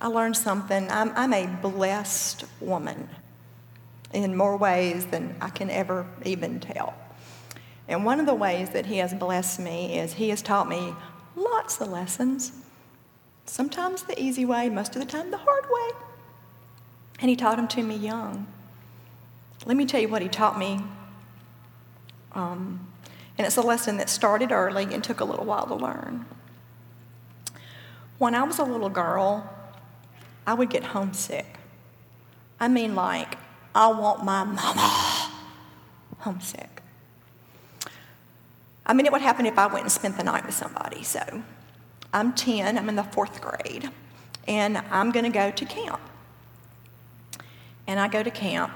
I 0.00 0.06
learned 0.06 0.36
something. 0.36 0.88
I'm, 0.92 1.10
I'm 1.16 1.32
a 1.32 1.48
blessed 1.60 2.44
woman 2.60 3.08
in 4.12 4.36
more 4.36 4.56
ways 4.56 5.06
than 5.06 5.34
I 5.40 5.48
can 5.48 5.70
ever 5.70 6.06
even 6.24 6.60
tell. 6.60 6.94
And 7.88 8.04
one 8.04 8.18
of 8.20 8.26
the 8.26 8.34
ways 8.34 8.70
that 8.70 8.86
he 8.86 8.98
has 8.98 9.14
blessed 9.14 9.60
me 9.60 9.98
is 9.98 10.14
he 10.14 10.30
has 10.30 10.42
taught 10.42 10.68
me 10.68 10.94
lots 11.36 11.80
of 11.80 11.88
lessons. 11.88 12.52
Sometimes 13.44 14.02
the 14.02 14.20
easy 14.20 14.44
way, 14.44 14.68
most 14.68 14.96
of 14.96 15.02
the 15.02 15.06
time 15.06 15.30
the 15.30 15.36
hard 15.36 15.64
way. 15.64 15.96
And 17.20 17.30
he 17.30 17.36
taught 17.36 17.56
them 17.56 17.68
to 17.68 17.82
me 17.82 17.96
young. 17.96 18.46
Let 19.64 19.76
me 19.76 19.86
tell 19.86 20.00
you 20.00 20.08
what 20.08 20.22
he 20.22 20.28
taught 20.28 20.58
me. 20.58 20.80
Um, 22.32 22.86
and 23.38 23.46
it's 23.46 23.56
a 23.56 23.62
lesson 23.62 23.96
that 23.98 24.08
started 24.08 24.50
early 24.50 24.92
and 24.92 25.02
took 25.02 25.20
a 25.20 25.24
little 25.24 25.44
while 25.44 25.66
to 25.66 25.74
learn. 25.74 26.26
When 28.18 28.34
I 28.34 28.42
was 28.44 28.58
a 28.58 28.64
little 28.64 28.88
girl, 28.88 29.52
I 30.46 30.54
would 30.54 30.70
get 30.70 30.84
homesick. 30.84 31.58
I 32.58 32.68
mean, 32.68 32.94
like, 32.94 33.36
I 33.74 33.88
want 33.88 34.24
my 34.24 34.44
mama 34.44 35.32
homesick. 36.18 36.75
I 38.86 38.94
mean, 38.94 39.04
it 39.04 39.12
would 39.12 39.20
happen 39.20 39.46
if 39.46 39.58
I 39.58 39.66
went 39.66 39.82
and 39.82 39.92
spent 39.92 40.16
the 40.16 40.22
night 40.22 40.46
with 40.46 40.54
somebody. 40.54 41.02
So 41.02 41.20
I'm 42.12 42.32
10, 42.32 42.78
I'm 42.78 42.88
in 42.88 42.96
the 42.96 43.02
fourth 43.02 43.40
grade, 43.40 43.90
and 44.46 44.78
I'm 44.78 45.10
going 45.10 45.24
to 45.24 45.30
go 45.30 45.50
to 45.50 45.64
camp. 45.64 46.00
And 47.88 47.98
I 47.98 48.08
go 48.08 48.22
to 48.22 48.30
camp, 48.30 48.72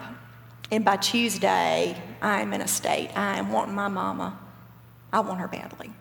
and 0.70 0.84
by 0.84 0.96
Tuesday, 0.96 2.00
I'm 2.20 2.52
in 2.52 2.60
a 2.60 2.68
state. 2.68 3.10
I 3.16 3.38
am 3.38 3.50
wanting 3.50 3.74
my 3.74 3.88
mama. 3.88 4.38
I 5.12 5.20
want 5.20 5.40
her 5.40 5.48
badly. 5.48 5.92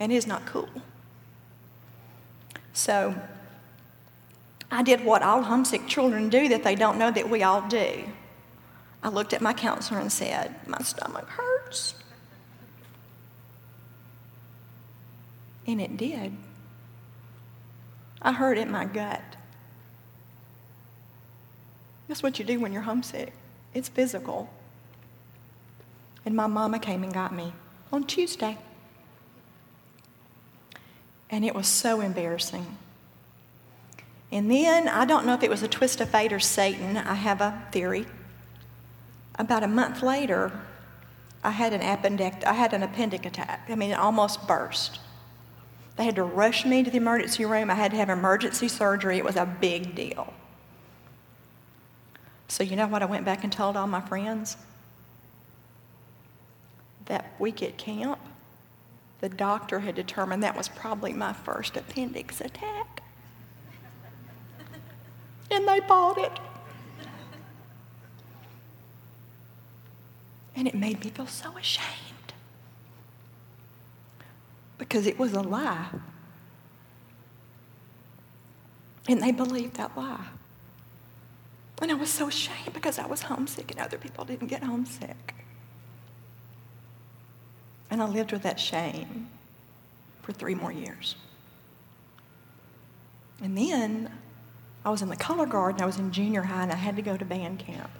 And 0.00 0.12
it's 0.12 0.26
not 0.26 0.44
cool. 0.46 0.68
So 2.72 3.14
I 4.70 4.82
did 4.82 5.04
what 5.04 5.22
all 5.22 5.42
homesick 5.42 5.86
children 5.86 6.28
do 6.28 6.48
that 6.48 6.62
they 6.62 6.74
don't 6.74 6.98
know 6.98 7.10
that 7.10 7.30
we 7.30 7.42
all 7.42 7.66
do. 7.68 8.04
I 9.02 9.08
looked 9.08 9.32
at 9.32 9.40
my 9.40 9.54
counselor 9.54 10.00
and 10.00 10.12
said, 10.12 10.54
My 10.66 10.78
stomach 10.78 11.28
hurts. 11.28 11.94
And 15.66 15.80
it 15.80 15.96
did. 15.96 16.32
I 18.22 18.32
heard 18.32 18.58
it 18.58 18.62
in 18.62 18.70
my 18.70 18.84
gut. 18.84 19.22
That's 22.08 22.22
what 22.22 22.38
you 22.38 22.44
do 22.44 22.60
when 22.60 22.72
you're 22.72 22.82
homesick. 22.82 23.32
It's 23.74 23.88
physical. 23.88 24.48
And 26.24 26.34
my 26.34 26.46
mama 26.46 26.78
came 26.78 27.02
and 27.02 27.12
got 27.12 27.34
me 27.34 27.52
on 27.92 28.04
Tuesday. 28.04 28.58
And 31.30 31.44
it 31.44 31.54
was 31.54 31.66
so 31.66 32.00
embarrassing. 32.00 32.78
And 34.32 34.50
then, 34.50 34.88
I 34.88 35.04
don't 35.04 35.26
know 35.26 35.34
if 35.34 35.42
it 35.42 35.50
was 35.50 35.62
a 35.62 35.68
twist 35.68 36.00
of 36.00 36.10
fate 36.10 36.32
or 36.32 36.40
Satan, 36.40 36.96
I 36.96 37.14
have 37.14 37.40
a 37.40 37.62
theory. 37.70 38.06
About 39.38 39.62
a 39.62 39.68
month 39.68 40.02
later, 40.02 40.52
I 41.44 41.50
had 41.50 41.72
an 41.72 41.80
appendect, 41.80 42.44
I 42.44 42.54
had 42.54 42.72
an 42.72 42.82
appendix 42.82 43.26
attack. 43.26 43.66
I 43.68 43.74
mean, 43.74 43.90
it 43.90 43.98
almost 43.98 44.46
burst. 44.48 44.98
They 45.96 46.04
had 46.04 46.16
to 46.16 46.24
rush 46.24 46.64
me 46.66 46.82
to 46.82 46.90
the 46.90 46.98
emergency 46.98 47.44
room. 47.44 47.70
I 47.70 47.74
had 47.74 47.90
to 47.92 47.96
have 47.96 48.10
emergency 48.10 48.68
surgery. 48.68 49.16
It 49.16 49.24
was 49.24 49.36
a 49.36 49.46
big 49.46 49.94
deal. 49.94 50.32
So, 52.48 52.62
you 52.62 52.76
know 52.76 52.86
what 52.86 53.02
I 53.02 53.06
went 53.06 53.24
back 53.24 53.42
and 53.44 53.52
told 53.52 53.76
all 53.76 53.86
my 53.86 54.02
friends? 54.02 54.56
That 57.06 57.34
week 57.38 57.62
at 57.62 57.78
camp, 57.78 58.18
the 59.20 59.28
doctor 59.28 59.80
had 59.80 59.94
determined 59.94 60.42
that 60.42 60.56
was 60.56 60.68
probably 60.68 61.12
my 61.12 61.32
first 61.32 61.76
appendix 61.76 62.40
attack. 62.40 63.02
and 65.50 65.66
they 65.66 65.80
bought 65.80 66.18
it. 66.18 66.32
And 70.54 70.68
it 70.68 70.74
made 70.74 71.02
me 71.04 71.10
feel 71.10 71.26
so 71.26 71.56
ashamed 71.56 72.15
because 74.88 75.06
it 75.06 75.18
was 75.18 75.32
a 75.32 75.40
lie. 75.40 75.88
And 79.08 79.22
they 79.22 79.32
believed 79.32 79.76
that 79.76 79.96
lie. 79.96 80.26
And 81.82 81.90
I 81.90 81.94
was 81.94 82.10
so 82.10 82.28
ashamed 82.28 82.72
because 82.72 82.98
I 82.98 83.06
was 83.06 83.22
homesick 83.22 83.70
and 83.70 83.80
other 83.80 83.98
people 83.98 84.24
didn't 84.24 84.48
get 84.48 84.62
homesick. 84.62 85.34
And 87.90 88.02
I 88.02 88.06
lived 88.06 88.32
with 88.32 88.42
that 88.42 88.58
shame 88.58 89.28
for 90.22 90.32
three 90.32 90.54
more 90.54 90.72
years. 90.72 91.16
And 93.42 93.56
then 93.56 94.10
I 94.84 94.90
was 94.90 95.02
in 95.02 95.08
the 95.08 95.16
color 95.16 95.46
guard 95.46 95.74
and 95.74 95.82
I 95.82 95.86
was 95.86 95.98
in 95.98 96.10
junior 96.10 96.42
high 96.42 96.62
and 96.62 96.72
I 96.72 96.76
had 96.76 96.96
to 96.96 97.02
go 97.02 97.16
to 97.16 97.24
band 97.24 97.58
camp. 97.58 97.90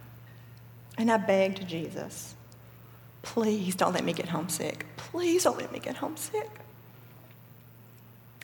And 0.98 1.10
I 1.10 1.18
begged 1.18 1.68
Jesus, 1.68 2.34
please 3.22 3.74
don't 3.74 3.92
let 3.92 4.04
me 4.04 4.14
get 4.14 4.28
homesick. 4.28 4.86
Please 4.96 5.44
don't 5.44 5.58
let 5.58 5.70
me 5.70 5.78
get 5.78 5.96
homesick. 5.96 6.48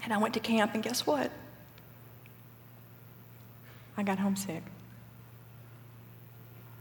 And 0.04 0.12
I 0.12 0.18
went 0.18 0.34
to 0.34 0.40
camp, 0.40 0.74
and 0.74 0.82
guess 0.82 1.06
what? 1.06 1.30
I 3.96 4.02
got 4.02 4.18
homesick. 4.18 4.62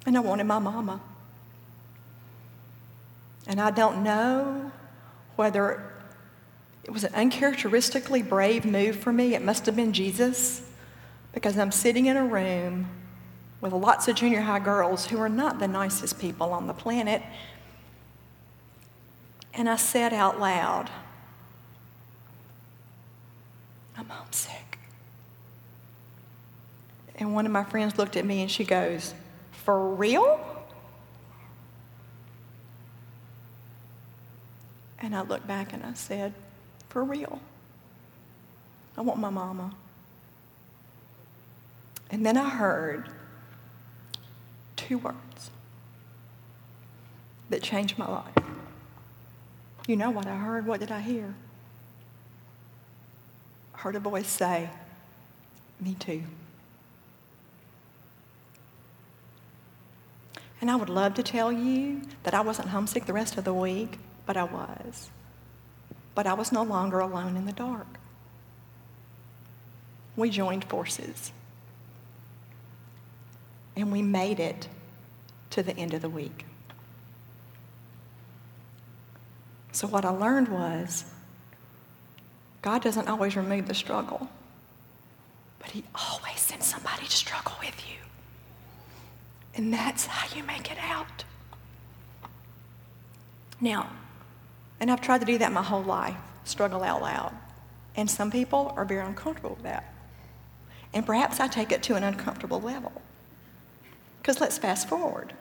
And 0.05 0.17
I 0.17 0.21
wanted 0.21 0.45
my 0.45 0.59
mama. 0.59 0.99
And 3.47 3.61
I 3.61 3.69
don't 3.71 4.03
know 4.03 4.71
whether 5.35 5.83
it 6.83 6.91
was 6.91 7.03
an 7.03 7.13
uncharacteristically 7.13 8.23
brave 8.23 8.65
move 8.65 8.95
for 8.95 9.13
me. 9.13 9.35
It 9.35 9.43
must 9.43 9.65
have 9.67 9.75
been 9.75 9.93
Jesus, 9.93 10.67
because 11.33 11.57
I'm 11.57 11.71
sitting 11.71 12.07
in 12.07 12.17
a 12.17 12.25
room 12.25 12.87
with 13.61 13.73
lots 13.73 14.07
of 14.07 14.15
junior 14.15 14.41
high 14.41 14.59
girls 14.59 15.05
who 15.05 15.19
are 15.19 15.29
not 15.29 15.59
the 15.59 15.67
nicest 15.67 16.19
people 16.19 16.51
on 16.51 16.65
the 16.65 16.73
planet. 16.73 17.21
And 19.53 19.69
I 19.69 19.75
said 19.75 20.13
out 20.13 20.39
loud, 20.39 20.89
I'm 24.01 24.09
homesick. 24.09 24.79
And 27.17 27.35
one 27.35 27.45
of 27.45 27.51
my 27.51 27.63
friends 27.63 27.99
looked 27.99 28.17
at 28.17 28.25
me 28.25 28.41
and 28.41 28.49
she 28.49 28.63
goes, 28.63 29.13
For 29.51 29.89
real? 29.93 30.39
And 34.99 35.15
I 35.15 35.21
looked 35.21 35.45
back 35.47 35.71
and 35.71 35.83
I 35.83 35.93
said, 35.93 36.33
For 36.89 37.03
real. 37.03 37.39
I 38.97 39.01
want 39.01 39.19
my 39.19 39.29
mama. 39.29 39.71
And 42.09 42.25
then 42.25 42.37
I 42.37 42.49
heard 42.49 43.07
two 44.75 44.97
words 44.97 45.51
that 47.51 47.61
changed 47.61 47.99
my 47.99 48.09
life. 48.09 48.45
You 49.87 49.95
know 49.95 50.09
what 50.09 50.25
I 50.25 50.37
heard? 50.37 50.65
What 50.65 50.79
did 50.79 50.91
I 50.91 51.01
hear? 51.01 51.35
Heard 53.81 53.95
a 53.95 53.99
voice 53.99 54.27
say, 54.27 54.69
Me 55.79 55.95
too. 55.95 56.21
And 60.61 60.69
I 60.69 60.75
would 60.75 60.87
love 60.87 61.15
to 61.15 61.23
tell 61.23 61.51
you 61.51 62.03
that 62.21 62.35
I 62.35 62.41
wasn't 62.41 62.67
homesick 62.67 63.05
the 63.07 63.13
rest 63.13 63.39
of 63.39 63.43
the 63.43 63.55
week, 63.55 63.97
but 64.27 64.37
I 64.37 64.43
was. 64.43 65.09
But 66.13 66.27
I 66.27 66.33
was 66.35 66.51
no 66.51 66.61
longer 66.61 66.99
alone 66.99 67.35
in 67.35 67.45
the 67.45 67.51
dark. 67.51 67.87
We 70.15 70.29
joined 70.29 70.65
forces. 70.65 71.31
And 73.75 73.91
we 73.91 74.03
made 74.03 74.39
it 74.39 74.67
to 75.49 75.63
the 75.63 75.75
end 75.75 75.95
of 75.95 76.03
the 76.03 76.09
week. 76.09 76.45
So, 79.71 79.87
what 79.87 80.05
I 80.05 80.09
learned 80.09 80.49
was 80.49 81.10
God 82.61 82.81
doesn't 82.81 83.07
always 83.07 83.35
remove 83.35 83.67
the 83.67 83.73
struggle, 83.73 84.29
but 85.59 85.71
He 85.71 85.83
always 85.95 86.39
sends 86.39 86.67
somebody 86.67 87.05
to 87.05 87.11
struggle 87.11 87.53
with 87.59 87.89
you. 87.89 87.97
And 89.55 89.73
that's 89.73 90.05
how 90.05 90.35
you 90.35 90.43
make 90.43 90.71
it 90.71 90.77
out. 90.79 91.23
Now, 93.59 93.89
and 94.79 94.89
I've 94.89 95.01
tried 95.01 95.19
to 95.19 95.25
do 95.25 95.37
that 95.39 95.51
my 95.51 95.61
whole 95.61 95.83
life, 95.83 96.15
struggle 96.45 96.83
out 96.83 97.01
loud. 97.01 97.33
And 97.95 98.09
some 98.09 98.31
people 98.31 98.73
are 98.75 98.85
very 98.85 99.05
uncomfortable 99.05 99.51
with 99.55 99.63
that. 99.63 99.93
And 100.93 101.05
perhaps 101.05 101.39
I 101.39 101.47
take 101.47 101.71
it 101.71 101.83
to 101.83 101.95
an 101.95 102.03
uncomfortable 102.03 102.61
level. 102.61 102.91
Because 104.21 104.39
let's 104.39 104.57
fast 104.57 104.87
forward. 104.87 105.33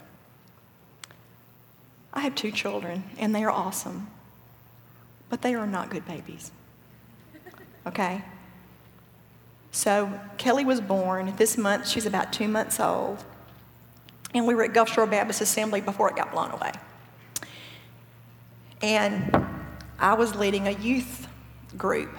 I 2.12 2.20
have 2.20 2.34
two 2.34 2.50
children, 2.50 3.04
and 3.18 3.34
they 3.34 3.44
are 3.44 3.50
awesome, 3.50 4.08
but 5.28 5.42
they 5.42 5.54
are 5.54 5.66
not 5.66 5.90
good 5.90 6.06
babies. 6.06 6.50
Okay? 7.86 8.22
So 9.72 10.20
Kelly 10.36 10.64
was 10.64 10.80
born 10.80 11.34
this 11.36 11.56
month. 11.56 11.86
She's 11.88 12.06
about 12.06 12.32
two 12.32 12.48
months 12.48 12.80
old. 12.80 13.24
And 14.34 14.46
we 14.46 14.54
were 14.54 14.64
at 14.64 14.72
Gulfshore 14.72 15.10
Baptist 15.10 15.40
Assembly 15.40 15.80
before 15.80 16.08
it 16.08 16.16
got 16.16 16.32
blown 16.32 16.50
away. 16.50 16.72
And 18.82 19.46
I 19.98 20.14
was 20.14 20.34
leading 20.34 20.66
a 20.66 20.72
youth 20.72 21.28
group, 21.76 22.10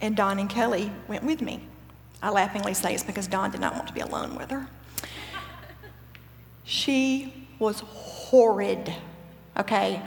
and 0.00 0.16
Don 0.16 0.38
and 0.38 0.50
Kelly 0.50 0.92
went 1.08 1.24
with 1.24 1.40
me. 1.40 1.66
I 2.22 2.30
laughingly 2.30 2.74
say 2.74 2.94
it's 2.94 3.02
because 3.02 3.26
Don 3.26 3.50
did 3.50 3.60
not 3.60 3.74
want 3.74 3.86
to 3.88 3.94
be 3.94 4.00
alone 4.00 4.34
with 4.36 4.50
her. 4.50 4.66
She 6.64 7.48
was 7.58 7.80
horrid, 7.80 8.92
okay? 9.56 10.02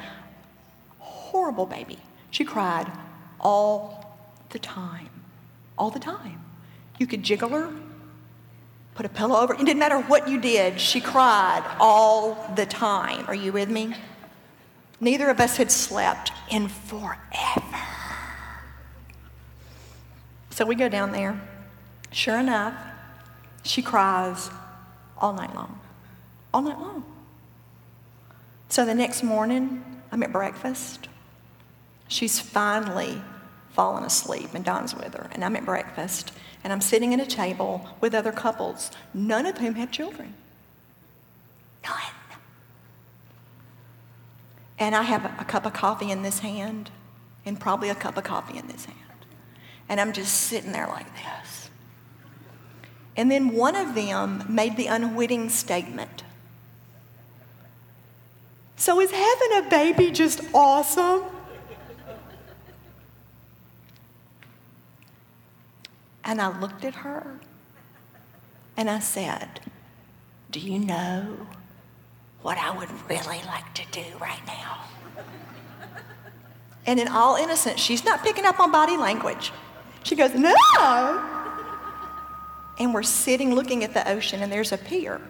Horrible 1.00 1.66
baby. 1.66 2.00
She 2.32 2.44
cried 2.44 2.92
all 3.40 4.07
the 4.50 4.60
time. 4.60 5.10
All 5.78 5.90
the 5.90 6.00
time. 6.00 6.44
You 6.98 7.08
could 7.08 7.24
jiggle 7.24 7.50
her, 7.50 7.72
put 8.96 9.06
a 9.06 9.10
pillow 9.10 9.40
over. 9.40 9.54
It 9.54 9.60
didn't 9.60 9.80
matter 9.80 10.00
what 10.00 10.28
you 10.28 10.42
did, 10.42 10.82
she 10.82 11.00
cried 11.00 11.64
all 11.80 12.52
the 12.56 12.66
time. 12.66 13.26
Are 13.28 13.36
you 13.36 13.52
with 13.52 13.70
me? 13.70 13.94
Neither 15.00 15.30
of 15.30 15.40
us 15.40 15.58
had 15.58 15.72
slept 15.72 16.32
in 16.50 16.68
forever. 16.68 17.18
So 20.50 20.66
we 20.66 20.74
go 20.74 20.90
down 20.90 21.12
there. 21.12 21.40
Sure 22.12 22.40
enough, 22.40 22.74
she 23.64 23.84
cries 23.84 24.50
all 25.20 25.34
night 25.34 25.54
long. 25.54 25.80
All 26.52 26.64
night 26.64 26.80
long. 26.80 27.04
So 28.70 28.86
the 28.86 28.96
next 28.96 29.22
morning, 29.22 29.84
I'm 30.12 30.24
at 30.24 30.32
breakfast. 30.32 31.08
She's 32.08 32.40
finally 32.40 33.22
fallen 33.78 34.04
asleep, 34.04 34.50
and 34.56 34.66
Don's 34.66 34.96
with 34.96 35.14
her. 35.14 35.30
And 35.34 35.46
I'm 35.46 35.56
at 35.56 35.64
breakfast, 35.64 36.34
and 36.64 36.74
I'm 36.74 36.82
sitting 36.82 37.14
at 37.14 37.20
a 37.20 37.28
table 37.28 37.88
with 38.02 38.16
other 38.16 38.32
couples, 38.32 38.90
none 39.14 39.46
of 39.46 39.60
whom 39.60 39.76
have 39.76 39.92
children. 39.92 40.34
None. 41.86 41.96
And 44.80 44.96
I 44.96 45.04
have 45.04 45.26
a 45.40 45.46
cup 45.46 45.68
of 45.68 45.74
coffee 45.74 46.10
in 46.10 46.24
this 46.24 46.40
hand, 46.40 46.90
and 47.46 47.60
probably 47.60 47.90
a 47.90 47.96
cup 47.96 48.18
of 48.18 48.24
coffee 48.24 48.58
in 48.58 48.68
this 48.68 48.86
hand. 48.86 48.98
And 49.88 50.02
I'm 50.02 50.12
just 50.12 50.34
sitting 50.34 50.72
there 50.72 50.88
like 50.88 51.08
this. 51.14 51.70
And 53.16 53.30
then 53.30 53.50
one 53.50 53.76
of 53.76 53.94
them 53.94 54.44
made 54.50 54.76
the 54.76 54.88
unwitting 54.88 55.50
statement 55.50 56.24
So 58.76 59.00
is 59.02 59.12
having 59.12 59.66
a 59.66 59.70
baby 59.70 60.12
just 60.12 60.42
awesome? 60.54 61.24
And 66.28 66.42
I 66.42 66.60
looked 66.60 66.84
at 66.84 66.94
her 66.96 67.40
and 68.76 68.90
I 68.90 69.00
said, 69.00 69.62
Do 70.52 70.60
you 70.60 70.78
know 70.78 71.48
what 72.42 72.58
I 72.58 72.78
would 72.78 72.90
really 73.10 73.42
like 73.46 73.74
to 73.76 73.84
do 73.92 74.04
right 74.20 74.46
now? 74.46 74.84
And 76.86 77.00
in 77.00 77.08
all 77.08 77.38
innocence, 77.38 77.80
she's 77.80 78.04
not 78.04 78.24
picking 78.24 78.46
up 78.46 78.60
on 78.60 78.72
body 78.72 78.98
language. 78.98 79.54
She 80.04 80.16
goes, 80.16 80.34
No. 80.36 80.54
And 82.78 82.94
we're 82.94 83.04
sitting 83.04 83.56
looking 83.56 83.86
at 83.86 83.94
the 83.94 84.08
ocean, 84.12 84.42
and 84.42 84.52
there's 84.52 84.74
a 84.74 84.78
pier. 84.78 85.22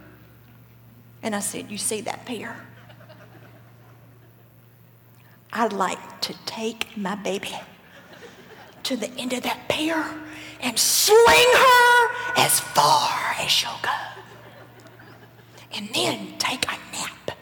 And 1.21 1.35
I 1.35 1.39
said, 1.39 1.69
You 1.69 1.77
see 1.77 2.01
that 2.01 2.25
pier? 2.25 2.55
I'd 5.53 5.73
like 5.73 6.21
to 6.21 6.33
take 6.45 6.97
my 6.97 7.15
baby 7.15 7.55
to 8.83 8.97
the 8.97 9.11
end 9.11 9.33
of 9.33 9.43
that 9.43 9.67
pier 9.69 10.03
and 10.61 10.77
sling 10.77 11.17
her 11.53 12.09
as 12.37 12.59
far 12.59 13.35
as 13.39 13.51
she'll 13.51 13.79
go. 13.81 13.89
And 15.73 15.89
then 15.93 16.37
take 16.39 16.65
a 16.65 16.77
nap. 16.93 17.37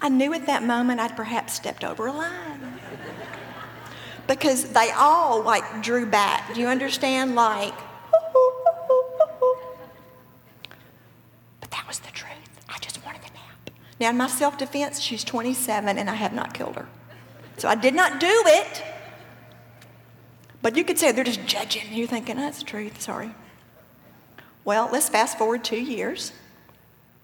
I 0.00 0.08
knew 0.08 0.32
at 0.34 0.46
that 0.46 0.62
moment 0.62 1.00
I'd 1.00 1.16
perhaps 1.16 1.54
stepped 1.54 1.84
over 1.84 2.06
a 2.06 2.12
line. 2.12 2.78
Because 4.26 4.64
they 4.70 4.90
all 4.90 5.42
like 5.42 5.82
drew 5.82 6.04
back. 6.06 6.54
Do 6.54 6.60
you 6.60 6.68
understand? 6.68 7.34
Like, 7.34 7.74
but 11.60 11.70
that 11.70 11.84
was 11.88 11.98
the 12.00 12.10
truth. 12.10 12.32
I 12.68 12.78
just 12.78 13.02
wanted 13.04 13.22
a 13.22 13.32
nap. 13.34 13.70
Now, 13.98 14.10
in 14.10 14.18
my 14.18 14.26
self 14.28 14.58
defense, 14.58 15.00
she's 15.00 15.24
27 15.24 15.96
and 15.96 16.10
I 16.10 16.14
have 16.14 16.34
not 16.34 16.52
killed 16.52 16.76
her. 16.76 16.86
So 17.56 17.68
I 17.68 17.74
did 17.74 17.94
not 17.94 18.20
do 18.20 18.26
it. 18.28 18.82
But 20.68 20.76
you 20.76 20.84
could 20.84 20.98
say 20.98 21.12
they're 21.12 21.24
just 21.24 21.46
judging. 21.46 21.90
You're 21.94 22.06
thinking, 22.06 22.36
that's 22.36 22.58
the 22.58 22.66
truth, 22.66 23.00
sorry. 23.00 23.30
Well, 24.66 24.90
let's 24.92 25.08
fast 25.08 25.38
forward 25.38 25.64
two 25.64 25.80
years. 25.80 26.30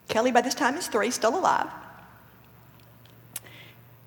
Kelly, 0.09 0.33
by 0.33 0.41
this 0.41 0.55
time, 0.55 0.79
is 0.79 0.87
three, 0.87 1.11
still 1.11 1.39
alive. 1.39 1.69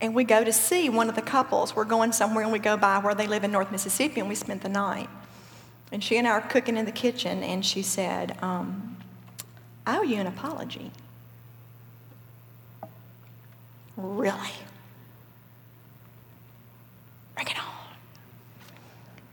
And 0.01 0.15
we 0.15 0.23
go 0.23 0.43
to 0.43 0.51
see 0.51 0.89
one 0.89 1.07
of 1.07 1.13
the 1.13 1.21
couples. 1.21 1.75
We're 1.75 1.85
going 1.85 2.13
somewhere 2.13 2.43
and 2.45 2.51
we 2.51 2.57
go 2.57 2.77
by 2.77 2.97
where 2.97 3.13
they 3.13 3.27
live 3.27 3.43
in 3.43 3.51
North 3.51 3.71
Mississippi 3.71 4.21
and 4.21 4.27
we 4.27 4.33
spent 4.33 4.63
the 4.63 4.69
night. 4.69 5.07
And 5.91 6.03
she 6.03 6.17
and 6.17 6.27
I 6.27 6.31
are 6.31 6.41
cooking 6.41 6.75
in 6.75 6.85
the 6.85 6.91
kitchen 6.91 7.43
and 7.43 7.63
she 7.63 7.83
said, 7.83 8.39
um, 8.41 8.97
I 9.85 9.99
owe 9.99 10.01
you 10.01 10.15
an 10.15 10.25
apology. 10.25 10.89
Really? 13.95 14.49
Bring 17.35 17.45
it 17.45 17.59
on. 17.59 17.66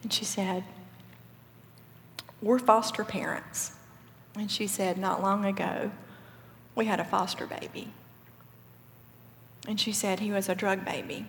And 0.05 0.13
she 0.13 0.25
said, 0.25 0.63
We're 2.41 2.61
foster 2.61 3.03
parents. 3.05 3.73
And 4.37 4.51
she 4.51 4.69
said, 4.69 4.99
Not 4.99 5.21
long 5.21 5.45
ago, 5.45 5.91
we 6.77 6.85
had 6.85 7.01
a 7.01 7.05
foster 7.05 7.47
baby. 7.47 7.89
And 9.67 9.81
she 9.81 9.93
said, 9.93 10.21
He 10.21 10.31
was 10.31 10.49
a 10.49 10.55
drug 10.55 10.85
baby. 10.85 11.27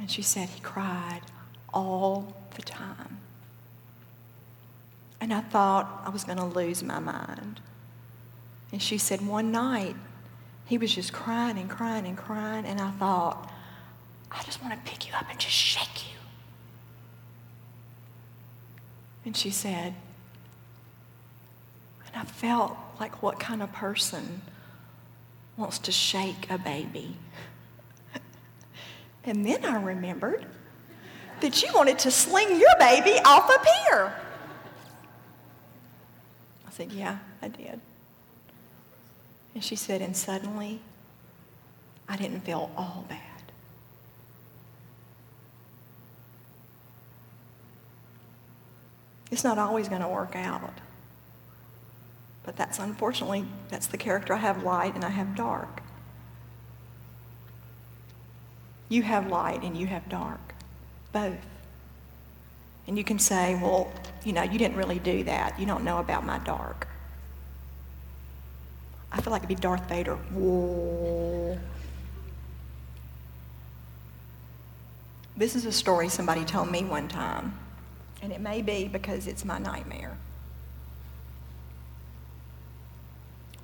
And 0.00 0.10
she 0.10 0.22
said, 0.22 0.48
He 0.48 0.60
cried 0.60 1.20
all 1.72 2.34
the 2.56 2.62
time. 2.62 3.18
And 5.20 5.32
I 5.32 5.40
thought 5.40 6.02
I 6.04 6.08
was 6.08 6.24
going 6.24 6.38
to 6.38 6.44
lose 6.44 6.82
my 6.82 6.98
mind. 6.98 7.60
And 8.72 8.82
she 8.82 8.98
said, 8.98 9.26
one 9.26 9.52
night, 9.52 9.96
he 10.66 10.76
was 10.76 10.94
just 10.94 11.12
crying 11.12 11.58
and 11.58 11.70
crying 11.70 12.06
and 12.06 12.16
crying. 12.16 12.64
And 12.64 12.80
I 12.80 12.90
thought, 12.92 13.50
I 14.30 14.42
just 14.42 14.62
want 14.62 14.74
to 14.74 14.90
pick 14.90 15.06
you 15.06 15.14
up 15.14 15.26
and 15.30 15.38
just 15.38 15.54
shake 15.54 16.10
you. 16.10 16.15
And 19.26 19.36
she 19.36 19.50
said, 19.50 19.92
and 22.06 22.16
I 22.16 22.24
felt 22.24 22.76
like 23.00 23.22
what 23.22 23.40
kind 23.40 23.60
of 23.60 23.72
person 23.72 24.40
wants 25.56 25.80
to 25.80 25.92
shake 25.92 26.48
a 26.48 26.56
baby. 26.56 27.16
and 29.24 29.44
then 29.44 29.64
I 29.64 29.82
remembered 29.82 30.46
that 31.40 31.60
you 31.60 31.68
wanted 31.74 31.98
to 32.00 32.10
sling 32.10 32.58
your 32.58 32.74
baby 32.78 33.18
off 33.24 33.50
up 33.50 33.66
here. 33.66 34.14
I 36.66 36.70
said, 36.70 36.92
Yeah, 36.92 37.18
I 37.42 37.48
did. 37.48 37.80
And 39.54 39.64
she 39.64 39.74
said, 39.76 40.02
And 40.02 40.16
suddenly, 40.16 40.80
I 42.08 42.16
didn't 42.16 42.40
feel 42.40 42.70
all 42.76 43.04
bad. 43.08 43.35
It's 49.30 49.44
not 49.44 49.58
always 49.58 49.88
going 49.88 50.02
to 50.02 50.08
work 50.08 50.36
out. 50.36 50.78
But 52.44 52.56
that's 52.56 52.78
unfortunately, 52.78 53.44
that's 53.68 53.88
the 53.88 53.98
character. 53.98 54.34
I 54.34 54.38
have 54.38 54.62
light 54.62 54.94
and 54.94 55.04
I 55.04 55.10
have 55.10 55.34
dark. 55.34 55.82
You 58.88 59.02
have 59.02 59.26
light 59.26 59.62
and 59.62 59.76
you 59.76 59.88
have 59.88 60.08
dark, 60.08 60.54
both. 61.12 61.44
And 62.86 62.96
you 62.96 63.02
can 63.02 63.18
say, 63.18 63.56
well, 63.60 63.92
you 64.24 64.32
know, 64.32 64.42
you 64.42 64.58
didn't 64.58 64.76
really 64.76 65.00
do 65.00 65.24
that. 65.24 65.58
You 65.58 65.66
don't 65.66 65.82
know 65.82 65.98
about 65.98 66.24
my 66.24 66.38
dark. 66.38 66.86
I 69.10 69.20
feel 69.20 69.32
like 69.32 69.40
it'd 69.42 69.48
be 69.48 69.60
Darth 69.60 69.88
Vader. 69.88 70.14
Whoa. 70.14 71.58
This 75.36 75.56
is 75.56 75.64
a 75.64 75.72
story 75.72 76.08
somebody 76.08 76.44
told 76.44 76.70
me 76.70 76.84
one 76.84 77.08
time, 77.08 77.58
and 78.22 78.32
it 78.32 78.40
may 78.40 78.62
be 78.62 78.88
because 78.88 79.26
it's 79.26 79.44
my 79.44 79.58
nightmare. 79.58 80.16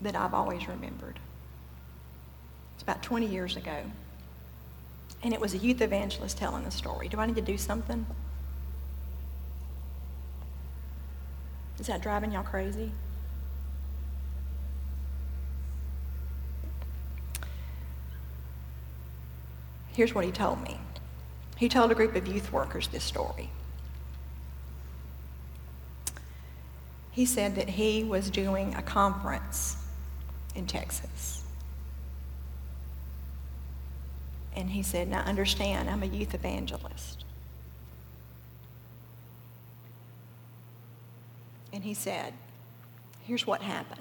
that 0.02 0.16
I've 0.16 0.34
always 0.34 0.68
remembered. 0.68 1.18
It's 2.74 2.82
about 2.82 3.02
20 3.02 3.26
years 3.26 3.56
ago. 3.56 3.78
And 5.22 5.32
it 5.32 5.40
was 5.40 5.54
a 5.54 5.58
youth 5.58 5.80
evangelist 5.80 6.36
telling 6.36 6.64
the 6.64 6.70
story. 6.70 7.08
Do 7.08 7.18
I 7.18 7.26
need 7.26 7.36
to 7.36 7.42
do 7.42 7.56
something? 7.56 8.04
Is 11.78 11.86
that 11.86 12.02
driving 12.02 12.32
y'all 12.32 12.42
crazy? 12.42 12.90
Here's 19.92 20.14
what 20.14 20.24
he 20.24 20.32
told 20.32 20.62
me. 20.62 20.78
He 21.56 21.68
told 21.68 21.92
a 21.92 21.94
group 21.94 22.16
of 22.16 22.26
youth 22.26 22.52
workers 22.52 22.88
this 22.88 23.04
story. 23.04 23.50
He 27.12 27.26
said 27.26 27.54
that 27.56 27.68
he 27.68 28.04
was 28.04 28.30
doing 28.30 28.74
a 28.74 28.82
conference 28.82 29.76
in 30.54 30.66
Texas. 30.66 31.44
And 34.56 34.70
he 34.70 34.82
said, 34.82 35.08
Now 35.08 35.20
understand, 35.20 35.88
I'm 35.90 36.02
a 36.02 36.06
youth 36.06 36.34
evangelist. 36.34 37.24
And 41.72 41.84
he 41.84 41.94
said, 41.94 42.32
Here's 43.26 43.46
what 43.46 43.60
happened. 43.62 44.00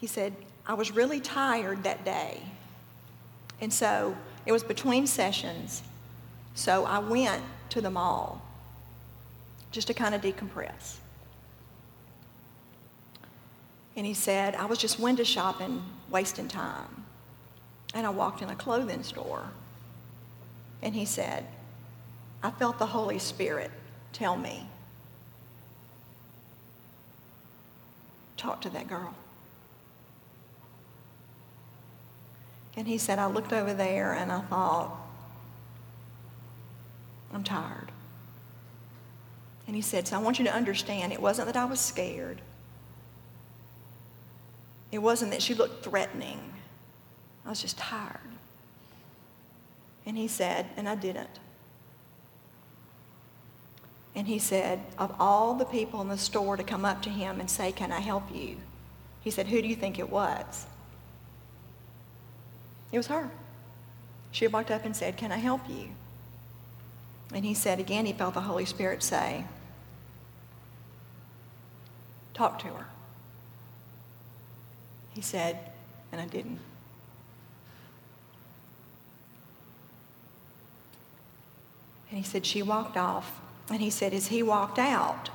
He 0.00 0.06
said, 0.06 0.34
I 0.66 0.74
was 0.74 0.92
really 0.92 1.20
tired 1.20 1.82
that 1.82 2.04
day. 2.04 2.40
And 3.60 3.72
so 3.72 4.16
it 4.46 4.52
was 4.52 4.62
between 4.62 5.06
sessions. 5.06 5.82
So 6.54 6.84
I 6.84 6.98
went 7.00 7.42
to 7.70 7.80
the 7.80 7.90
mall 7.90 8.42
just 9.72 9.88
to 9.88 9.94
kind 9.94 10.14
of 10.14 10.20
decompress. 10.20 10.98
And 13.96 14.06
he 14.06 14.14
said, 14.14 14.54
I 14.54 14.66
was 14.66 14.78
just 14.78 14.98
window 14.98 15.24
shopping, 15.24 15.82
wasting 16.10 16.48
time. 16.48 17.04
And 17.94 18.06
I 18.06 18.10
walked 18.10 18.40
in 18.40 18.48
a 18.48 18.54
clothing 18.54 19.02
store. 19.02 19.50
And 20.82 20.94
he 20.94 21.04
said, 21.04 21.46
I 22.42 22.50
felt 22.50 22.78
the 22.78 22.86
Holy 22.86 23.18
Spirit 23.18 23.70
tell 24.12 24.36
me, 24.36 24.66
talk 28.36 28.60
to 28.62 28.70
that 28.70 28.88
girl. 28.88 29.14
And 32.76 32.88
he 32.88 32.98
said, 32.98 33.18
I 33.18 33.26
looked 33.26 33.52
over 33.52 33.74
there 33.74 34.12
and 34.12 34.32
I 34.32 34.40
thought, 34.40 34.96
I'm 37.32 37.44
tired. 37.44 37.81
And 39.66 39.76
he 39.76 39.82
said, 39.82 40.08
so 40.08 40.16
I 40.16 40.20
want 40.20 40.38
you 40.38 40.44
to 40.44 40.54
understand, 40.54 41.12
it 41.12 41.20
wasn't 41.20 41.46
that 41.46 41.56
I 41.56 41.64
was 41.64 41.80
scared. 41.80 42.40
It 44.90 44.98
wasn't 44.98 45.30
that 45.30 45.40
she 45.40 45.54
looked 45.54 45.84
threatening. 45.84 46.40
I 47.46 47.50
was 47.50 47.62
just 47.62 47.78
tired. 47.78 48.18
And 50.04 50.16
he 50.16 50.28
said, 50.28 50.66
and 50.76 50.88
I 50.88 50.94
didn't. 50.94 51.38
And 54.14 54.26
he 54.26 54.38
said, 54.38 54.80
of 54.98 55.14
all 55.18 55.54
the 55.54 55.64
people 55.64 56.00
in 56.02 56.08
the 56.08 56.18
store 56.18 56.56
to 56.56 56.64
come 56.64 56.84
up 56.84 57.02
to 57.02 57.10
him 57.10 57.40
and 57.40 57.50
say, 57.50 57.72
Can 57.72 57.92
I 57.92 58.00
help 58.00 58.24
you? 58.34 58.56
He 59.22 59.30
said, 59.30 59.46
Who 59.46 59.62
do 59.62 59.68
you 59.68 59.76
think 59.76 59.98
it 59.98 60.10
was? 60.10 60.66
It 62.90 62.98
was 62.98 63.06
her. 63.06 63.30
She 64.30 64.46
walked 64.46 64.70
up 64.70 64.84
and 64.84 64.94
said, 64.94 65.16
Can 65.16 65.32
I 65.32 65.38
help 65.38 65.62
you? 65.68 65.88
And 67.34 67.44
he 67.44 67.54
said 67.54 67.80
again, 67.80 68.06
he 68.06 68.12
felt 68.12 68.34
the 68.34 68.42
Holy 68.42 68.64
Spirit 68.64 69.02
say, 69.02 69.44
Talk 72.34 72.58
to 72.60 72.68
her. 72.68 72.86
He 75.14 75.20
said, 75.20 75.58
and 76.10 76.20
I 76.20 76.26
didn't. 76.26 76.58
And 82.08 82.18
he 82.18 82.24
said, 82.24 82.44
she 82.44 82.62
walked 82.62 82.96
off. 82.96 83.40
And 83.68 83.80
he 83.80 83.90
said, 83.90 84.12
as 84.12 84.28
he 84.28 84.42
walked 84.42 84.78
out, 84.78 85.30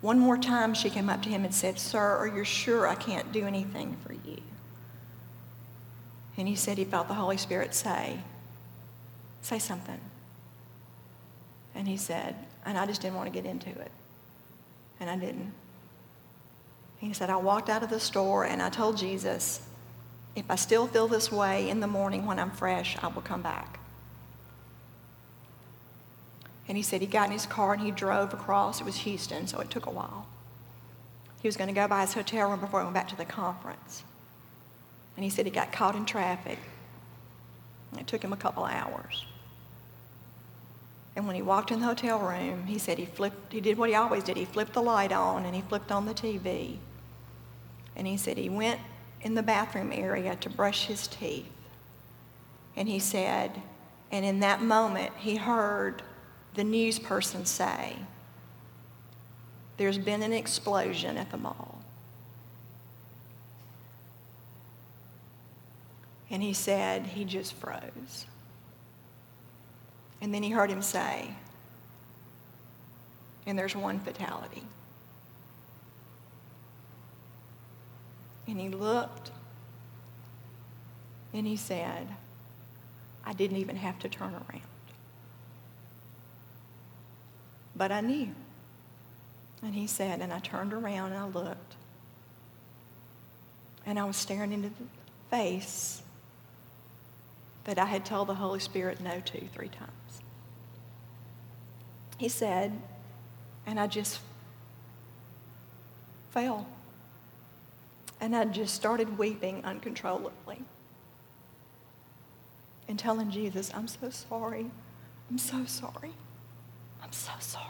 one 0.00 0.18
more 0.18 0.38
time 0.38 0.72
she 0.72 0.88
came 0.88 1.10
up 1.10 1.22
to 1.22 1.28
him 1.28 1.44
and 1.44 1.54
said, 1.54 1.78
Sir, 1.78 2.16
are 2.16 2.26
you 2.26 2.44
sure 2.44 2.88
I 2.88 2.94
can't 2.94 3.32
do 3.32 3.46
anything 3.46 3.96
for 4.06 4.14
you? 4.14 4.38
And 6.38 6.48
he 6.48 6.54
said 6.54 6.78
he 6.78 6.84
felt 6.84 7.08
the 7.08 7.14
Holy 7.14 7.36
Spirit 7.36 7.74
say, 7.74 8.20
Say 9.42 9.58
something. 9.58 10.00
And 11.74 11.88
he 11.88 11.96
said, 11.96 12.34
and 12.66 12.76
I 12.76 12.86
just 12.86 13.00
didn't 13.00 13.16
want 13.16 13.32
to 13.32 13.32
get 13.32 13.48
into 13.48 13.70
it. 13.70 13.90
And 14.98 15.08
I 15.08 15.16
didn't. 15.16 15.52
He 16.98 17.12
said, 17.14 17.30
I 17.30 17.36
walked 17.36 17.70
out 17.70 17.82
of 17.82 17.88
the 17.88 18.00
store 18.00 18.44
and 18.44 18.60
I 18.60 18.68
told 18.68 18.98
Jesus, 18.98 19.62
if 20.36 20.44
I 20.50 20.56
still 20.56 20.86
feel 20.86 21.08
this 21.08 21.32
way 21.32 21.68
in 21.70 21.80
the 21.80 21.86
morning 21.86 22.26
when 22.26 22.38
I'm 22.38 22.50
fresh, 22.50 22.96
I 23.02 23.08
will 23.08 23.22
come 23.22 23.42
back. 23.42 23.80
And 26.68 26.76
he 26.76 26.82
said 26.82 27.00
he 27.00 27.06
got 27.06 27.26
in 27.26 27.32
his 27.32 27.46
car 27.46 27.72
and 27.72 27.82
he 27.82 27.90
drove 27.90 28.32
across. 28.32 28.80
It 28.80 28.84
was 28.84 28.96
Houston, 28.98 29.46
so 29.46 29.58
it 29.60 29.70
took 29.70 29.86
a 29.86 29.90
while. 29.90 30.26
He 31.42 31.48
was 31.48 31.56
going 31.56 31.68
to 31.68 31.74
go 31.74 31.88
by 31.88 32.02
his 32.02 32.12
hotel 32.12 32.50
room 32.50 32.60
before 32.60 32.80
he 32.80 32.84
went 32.84 32.94
back 32.94 33.08
to 33.08 33.16
the 33.16 33.24
conference. 33.24 34.04
And 35.16 35.24
he 35.24 35.30
said 35.30 35.46
he 35.46 35.50
got 35.50 35.72
caught 35.72 35.96
in 35.96 36.04
traffic. 36.04 36.58
It 37.98 38.06
took 38.06 38.22
him 38.22 38.32
a 38.32 38.36
couple 38.36 38.64
hours. 38.64 39.24
And 41.16 41.26
when 41.26 41.34
he 41.34 41.42
walked 41.42 41.70
in 41.70 41.80
the 41.80 41.86
hotel 41.86 42.18
room, 42.18 42.66
he 42.66 42.78
said 42.78 42.98
he 42.98 43.04
flipped, 43.04 43.52
he 43.52 43.60
did 43.60 43.76
what 43.76 43.88
he 43.88 43.94
always 43.94 44.22
did. 44.22 44.36
He 44.36 44.44
flipped 44.44 44.74
the 44.74 44.82
light 44.82 45.12
on 45.12 45.44
and 45.44 45.54
he 45.54 45.62
flipped 45.62 45.90
on 45.90 46.06
the 46.06 46.14
TV. 46.14 46.76
And 47.96 48.06
he 48.06 48.16
said 48.16 48.38
he 48.38 48.48
went 48.48 48.80
in 49.22 49.34
the 49.34 49.42
bathroom 49.42 49.92
area 49.92 50.36
to 50.36 50.48
brush 50.48 50.86
his 50.86 51.06
teeth. 51.06 51.50
And 52.76 52.88
he 52.88 52.98
said, 52.98 53.60
and 54.12 54.24
in 54.24 54.40
that 54.40 54.62
moment, 54.62 55.12
he 55.16 55.36
heard 55.36 56.02
the 56.54 56.64
news 56.64 56.98
person 56.98 57.44
say, 57.44 57.96
There's 59.76 59.98
been 59.98 60.22
an 60.22 60.32
explosion 60.32 61.16
at 61.16 61.30
the 61.30 61.36
mall. 61.36 61.82
And 66.30 66.42
he 66.42 66.52
said 66.52 67.06
he 67.06 67.24
just 67.24 67.54
froze. 67.54 68.26
And 70.20 70.34
then 70.34 70.42
he 70.42 70.50
heard 70.50 70.70
him 70.70 70.82
say, 70.82 71.34
And 73.46 73.58
there's 73.58 73.74
one 73.74 74.00
fatality. 74.00 74.62
And 78.46 78.60
he 78.60 78.68
looked 78.68 79.30
and 81.32 81.46
he 81.46 81.56
said, 81.56 82.08
I 83.24 83.32
didn't 83.32 83.58
even 83.58 83.76
have 83.76 83.98
to 84.00 84.08
turn 84.08 84.32
around. 84.32 84.62
but 87.80 87.90
I 87.90 88.02
knew. 88.02 88.28
And 89.62 89.74
he 89.74 89.86
said, 89.86 90.20
and 90.20 90.34
I 90.34 90.38
turned 90.38 90.74
around 90.74 91.12
and 91.12 91.18
I 91.18 91.26
looked. 91.26 91.76
And 93.86 93.98
I 93.98 94.04
was 94.04 94.18
staring 94.18 94.52
into 94.52 94.68
the 94.68 94.84
face 95.30 96.02
that 97.64 97.78
I 97.78 97.86
had 97.86 98.04
told 98.04 98.28
the 98.28 98.34
Holy 98.34 98.60
Spirit 98.60 99.00
no 99.00 99.18
to 99.18 99.40
three 99.48 99.68
times. 99.68 99.99
He 102.20 102.28
said, 102.28 102.78
and 103.64 103.80
I 103.80 103.86
just 103.86 104.20
fell. 106.32 106.66
And 108.20 108.36
I 108.36 108.44
just 108.44 108.74
started 108.74 109.16
weeping 109.16 109.64
uncontrollably 109.64 110.58
and 112.86 112.98
telling 112.98 113.30
Jesus, 113.30 113.72
I'm 113.74 113.88
so 113.88 114.10
sorry. 114.10 114.66
I'm 115.30 115.38
so 115.38 115.64
sorry. 115.64 116.12
I'm 117.02 117.12
so 117.12 117.32
sorry. 117.38 117.64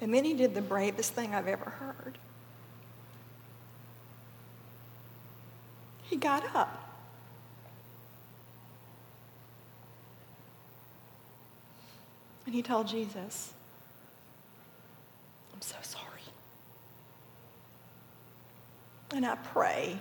And 0.00 0.12
then 0.12 0.24
he 0.24 0.34
did 0.34 0.56
the 0.56 0.60
bravest 0.60 1.12
thing 1.12 1.36
I've 1.36 1.46
ever 1.46 1.70
heard. 1.70 2.18
He 6.02 6.16
got 6.16 6.44
up. 6.52 6.81
And 12.44 12.54
he 12.54 12.62
told 12.62 12.88
Jesus, 12.88 13.52
I'm 15.54 15.60
so 15.60 15.76
sorry. 15.82 16.06
And 19.14 19.24
I 19.24 19.36
pray 19.36 19.98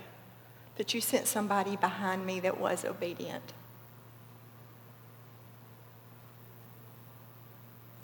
that 0.78 0.94
you 0.94 1.02
sent 1.02 1.28
somebody 1.28 1.76
behind 1.76 2.26
me 2.26 2.40
that 2.40 2.60
was 2.60 2.86
obedient. 2.86 3.54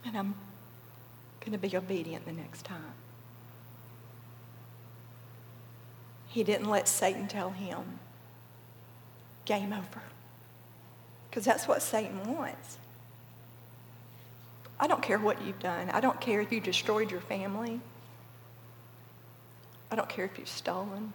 And 0.06 0.18
I'm 0.18 0.36
going 1.40 1.54
to 1.54 1.58
be 1.58 1.76
obedient 1.76 2.26
the 2.26 2.34
next 2.34 2.64
time. 2.66 2.94
He 6.28 6.44
didn't 6.44 6.70
let 6.70 6.88
Satan 6.88 7.28
tell 7.28 7.50
him, 7.50 8.00
game 9.46 9.74
over. 9.74 10.02
Because 11.30 11.46
that's 11.46 11.68
what 11.68 11.82
Satan 11.82 12.36
wants. 12.36 12.78
I 14.80 14.88
don't 14.88 15.02
care 15.02 15.18
what 15.18 15.42
you've 15.44 15.60
done. 15.60 15.90
I 15.90 16.00
don't 16.00 16.20
care 16.22 16.42
if 16.42 16.52
you 16.52 16.60
destroyed 16.60 17.10
your 17.12 17.22
family. 17.22 17.80
I 19.92 19.96
don't 19.96 20.10
care 20.10 20.26
if 20.26 20.38
you've 20.38 20.48
stolen. 20.48 21.14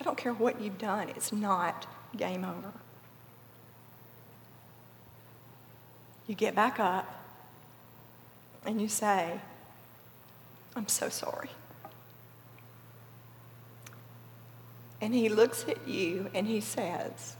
I 0.00 0.02
don't 0.02 0.16
care 0.16 0.32
what 0.32 0.60
you've 0.60 0.78
done. 0.78 1.08
It's 1.10 1.32
not 1.32 1.86
game 2.16 2.44
over. 2.44 2.72
You 6.26 6.34
get 6.34 6.54
back 6.54 6.80
up 6.80 7.24
and 8.64 8.80
you 8.80 8.88
say, 8.88 9.40
I'm 10.74 10.88
so 10.88 11.08
sorry. 11.08 11.50
And 15.00 15.14
he 15.14 15.28
looks 15.28 15.66
at 15.68 15.86
you 15.86 16.30
and 16.34 16.46
he 16.46 16.60
says, 16.60 17.36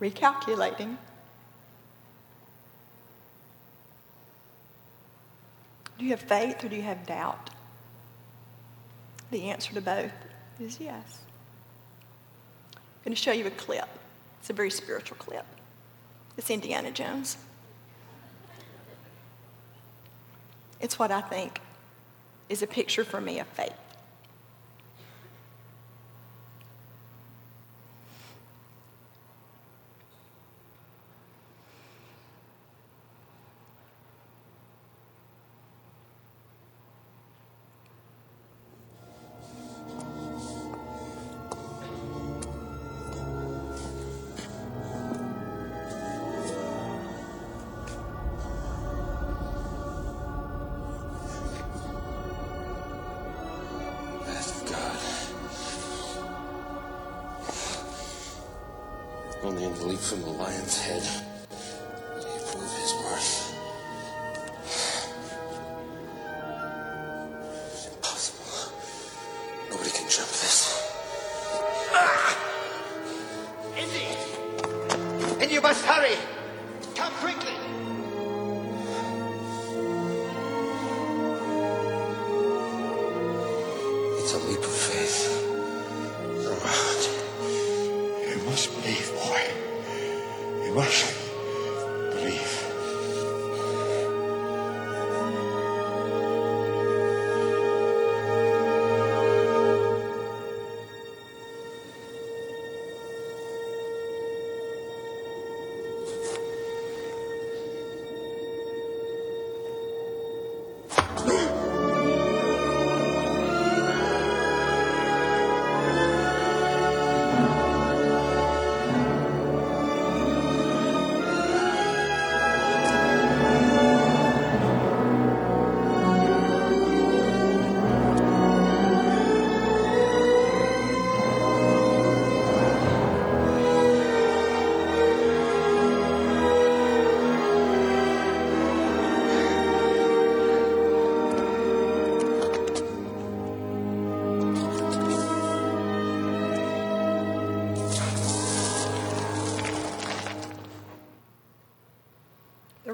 recalculating, 0.00 0.98
Do 6.02 6.06
you 6.06 6.14
have 6.16 6.22
faith 6.22 6.64
or 6.64 6.68
do 6.68 6.74
you 6.74 6.82
have 6.82 7.06
doubt? 7.06 7.50
The 9.30 9.50
answer 9.50 9.72
to 9.74 9.80
both 9.80 10.10
is 10.58 10.80
yes. 10.80 11.20
I'm 12.74 13.04
going 13.04 13.14
to 13.14 13.22
show 13.22 13.30
you 13.30 13.46
a 13.46 13.52
clip. 13.52 13.88
It's 14.40 14.50
a 14.50 14.52
very 14.52 14.68
spiritual 14.68 15.16
clip. 15.18 15.46
It's 16.36 16.50
Indiana 16.50 16.90
Jones. 16.90 17.36
It's 20.80 20.98
what 20.98 21.12
I 21.12 21.20
think 21.20 21.60
is 22.48 22.62
a 22.62 22.66
picture 22.66 23.04
for 23.04 23.20
me 23.20 23.38
of 23.38 23.46
faith. 23.46 23.72
Jump 70.16 70.28
this. 70.28 70.76
Ah! 71.94 72.36
Indy! 73.78 75.42
Indy, 75.42 75.54
you 75.54 75.60
must 75.62 75.84
hurry! 75.86 76.16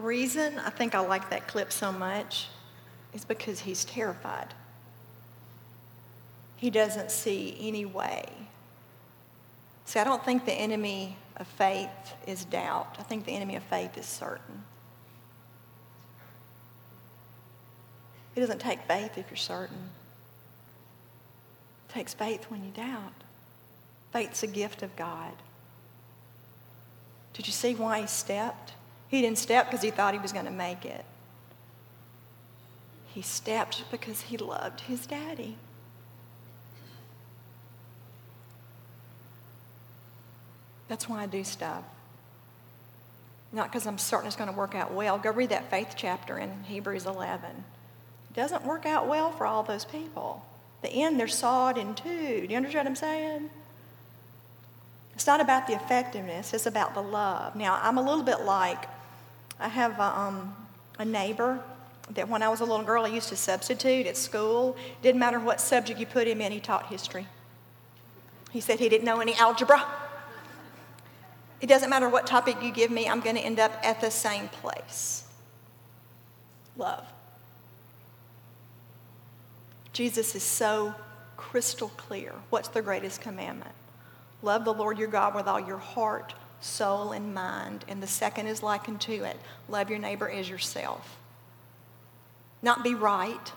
Reason 0.09 0.59
I 0.59 0.71
think 0.71 0.95
I 0.95 1.01
like 1.01 1.29
that 1.31 1.47
clip 1.47 1.71
so 1.71 1.93
much 1.93 2.49
is 3.13 3.25
because 3.25 3.61
he's 3.61 3.85
terrified. 3.85 4.55
He 6.57 6.71
doesn't 6.71 7.11
see 7.11 7.57
any 7.61 7.85
way. 7.85 8.25
See, 9.85 10.01
I 10.01 10.05
don't 10.05 10.25
think 10.25 10.47
the 10.47 10.53
enemy 10.53 11.17
of 11.37 11.47
faith 11.47 12.15
is 12.27 12.45
doubt. 12.47 12.97
I 12.99 13.03
think 13.03 13.27
the 13.27 13.33
enemy 13.33 13.55
of 13.57 13.63
faith 13.65 13.97
is 13.97 14.07
certain. 14.07 14.65
It 18.35 18.41
doesn't 18.41 18.61
take 18.61 18.81
faith 18.83 19.19
if 19.19 19.27
you're 19.31 19.37
certain. 19.37 19.91
It 21.89 21.93
takes 21.93 22.15
faith 22.15 22.45
when 22.45 22.65
you 22.65 22.71
doubt. 22.71 23.13
Faith's 24.13 24.43
a 24.43 24.47
gift 24.47 24.83
of 24.83 24.95
God. 24.97 25.35
Did 27.35 27.47
you 27.47 27.53
see 27.53 27.75
why 27.75 28.01
he 28.01 28.07
stepped? 28.07 28.73
He 29.09 29.23
didn't 29.23 29.39
step 29.39 29.67
because 29.67 29.83
he 29.83 29.91
thought 29.91 30.15
he 30.15 30.21
was 30.21 30.33
going 30.33 30.45
to 30.45 30.51
make 30.51 30.85
it. 30.85 31.05
He 33.09 33.23
stepped 33.23 33.91
because 33.91 34.23
he 34.23 34.37
loved 34.37 34.83
his 34.83 35.07
daddy. 35.07 35.57
That's 40.89 41.09
why 41.09 41.23
I 41.23 41.27
do 41.27 41.45
stuff. 41.45 41.85
Not 43.53 43.71
because 43.71 43.87
I'm 43.87 43.99
certain 43.99 44.27
it's 44.27 44.37
going 44.37 44.51
to 44.51 44.57
work 44.57 44.75
out 44.75 44.93
well. 44.93 45.19
Go 45.19 45.31
read 45.33 45.51
that 45.51 45.71
faith 45.71 45.95
chapter 45.97 46.39
in 46.39 46.65
Hebrews 46.65 47.07
11. 47.07 47.51
It 48.31 48.35
doesn't 48.35 48.65
work 48.65 48.85
out 48.85 49.09
well 49.09 49.31
for 49.33 49.47
all 49.47 49.63
those 49.63 49.85
people. 49.85 50.45
The 50.83 50.91
end, 50.91 51.19
they're 51.19 51.29
sawed 51.29 51.79
in 51.79 51.95
two. 51.95 52.47
Do 52.47 52.47
you 52.49 52.57
understand 52.57 52.85
what 52.85 52.91
I'm 52.91 52.97
saying? 52.97 53.51
It's 55.15 55.27
not 55.27 55.41
about 55.41 55.67
the 55.67 55.75
effectiveness, 55.75 56.55
it's 56.55 56.67
about 56.67 56.95
the 56.95 57.03
love. 57.03 57.57
Now, 57.57 57.81
I'm 57.83 57.99
a 57.99 58.03
little 58.03 58.23
bit 58.23 58.43
like, 58.43 58.85
I 59.61 59.69
have 59.69 59.99
a, 59.99 60.19
um, 60.19 60.55
a 60.99 61.05
neighbor 61.05 61.61
that 62.11 62.29
when 62.29 62.43
I 62.43 62.49
was 62.49 62.61
a 62.61 62.65
little 62.65 62.85
girl, 62.85 63.05
I 63.05 63.09
used 63.09 63.29
to 63.29 63.37
substitute 63.37 64.07
at 64.07 64.17
school. 64.17 64.77
Didn't 65.03 65.19
matter 65.19 65.41
what 65.41 65.61
subject 65.61 66.01
you 66.01 66.07
put 66.07 66.27
him 66.27 66.41
in, 66.41 66.53
he 66.53 66.61
taught 66.61 66.87
history. 66.87 67.27
He 68.51 68.61
said 68.61 68.79
he 68.79 68.89
didn't 68.89 69.05
know 69.05 69.21
any 69.21 69.35
algebra. 69.35 69.85
It 71.61 71.67
doesn't 71.67 71.91
matter 71.91 72.09
what 72.09 72.27
topic 72.27 72.63
you 72.63 72.73
give 72.73 72.91
me, 72.91 73.09
I'm 73.09 73.21
going 73.21 73.37
to 73.37 73.43
end 73.43 73.59
up 73.59 73.73
at 73.83 74.01
the 74.01 74.11
same 74.11 74.49
place. 74.49 75.25
Love. 76.77 77.05
Jesus 79.93 80.37
is 80.37 80.45
so 80.45 80.95
crystal 81.37 81.89
clear. 81.97 82.33
What's 82.51 82.69
the 82.69 82.81
greatest 82.81 83.21
commandment? 83.21 83.73
Love 84.43 84.65
the 84.65 84.73
Lord 84.73 84.99
your 84.99 85.09
God 85.09 85.35
with 85.35 85.49
all 85.49 85.59
your 85.59 85.79
heart, 85.79 86.35
soul, 86.61 87.13
and 87.13 87.35
mind. 87.35 87.85
And 87.89 88.03
the 88.03 88.07
second 88.07 88.47
is 88.47 88.63
likened 88.63 89.01
to 89.03 89.25
it 89.25 89.37
love 89.69 89.91
your 89.91 89.99
neighbor 89.99 90.29
as 90.29 90.49
yourself. 90.49 91.17
Not 92.63 92.83
be 92.83 92.95
right, 92.95 93.53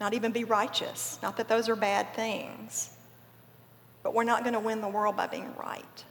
not 0.00 0.14
even 0.14 0.32
be 0.32 0.44
righteous. 0.44 1.18
Not 1.22 1.36
that 1.38 1.48
those 1.48 1.68
are 1.68 1.76
bad 1.76 2.14
things, 2.14 2.90
but 4.02 4.14
we're 4.14 4.24
not 4.24 4.42
going 4.42 4.52
to 4.52 4.60
win 4.60 4.80
the 4.80 4.88
world 4.88 5.16
by 5.16 5.26
being 5.26 5.54
right. 5.56 6.04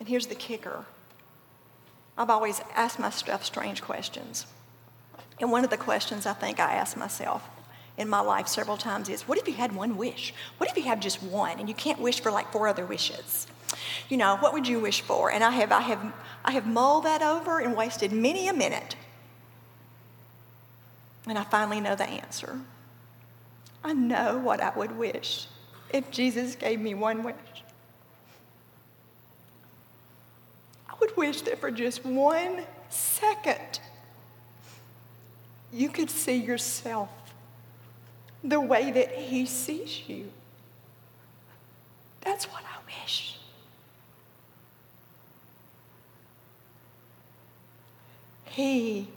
And 0.00 0.08
here's 0.08 0.26
the 0.26 0.34
kicker 0.34 0.84
I've 2.16 2.30
always 2.30 2.60
asked 2.74 2.98
myself 2.98 3.44
strange 3.44 3.82
questions. 3.82 4.46
And 5.40 5.50
one 5.50 5.64
of 5.64 5.70
the 5.70 5.76
questions 5.76 6.26
I 6.26 6.32
think 6.32 6.60
I 6.60 6.74
ask 6.74 6.96
myself 6.96 7.48
in 7.98 8.08
my 8.08 8.20
life 8.20 8.48
several 8.48 8.76
times 8.76 9.08
is 9.08 9.28
what 9.28 9.38
if 9.38 9.46
you 9.46 9.54
had 9.54 9.74
one 9.74 9.96
wish? 9.96 10.32
What 10.58 10.70
if 10.70 10.76
you 10.76 10.84
have 10.84 11.00
just 11.00 11.22
one 11.22 11.58
and 11.58 11.68
you 11.68 11.74
can't 11.74 12.00
wish 12.00 12.20
for 12.20 12.30
like 12.30 12.50
four 12.50 12.68
other 12.68 12.86
wishes? 12.86 13.46
You 14.08 14.16
know, 14.16 14.36
what 14.36 14.52
would 14.52 14.66
you 14.66 14.80
wish 14.80 15.00
for? 15.02 15.30
And 15.30 15.42
I 15.44 15.50
have, 15.50 15.72
I 15.72 15.80
have, 15.80 16.12
I 16.44 16.52
have 16.52 16.66
mulled 16.66 17.04
that 17.04 17.22
over 17.22 17.60
and 17.60 17.76
wasted 17.76 18.12
many 18.12 18.48
a 18.48 18.52
minute. 18.52 18.96
And 21.26 21.38
I 21.38 21.44
finally 21.44 21.80
know 21.80 21.94
the 21.94 22.08
answer. 22.08 22.58
I 23.84 23.92
know 23.92 24.38
what 24.38 24.60
I 24.60 24.76
would 24.76 24.96
wish 24.96 25.46
if 25.90 26.10
Jesus 26.10 26.54
gave 26.54 26.80
me 26.80 26.94
one 26.94 27.22
wish. 27.22 27.34
I 30.88 30.94
would 31.00 31.16
wish 31.16 31.42
that 31.42 31.58
for 31.58 31.70
just 31.70 32.04
one 32.04 32.62
second, 32.90 33.80
you 35.72 35.88
could 35.88 36.10
see 36.10 36.36
yourself 36.36 37.08
the 38.44 38.60
way 38.60 38.90
that 38.90 39.12
He 39.12 39.46
sees 39.46 40.02
you. 40.08 40.30
That's 42.20 42.44
what 42.46 42.62
I 42.62 43.02
wish. 43.02 43.38
He 48.44 49.08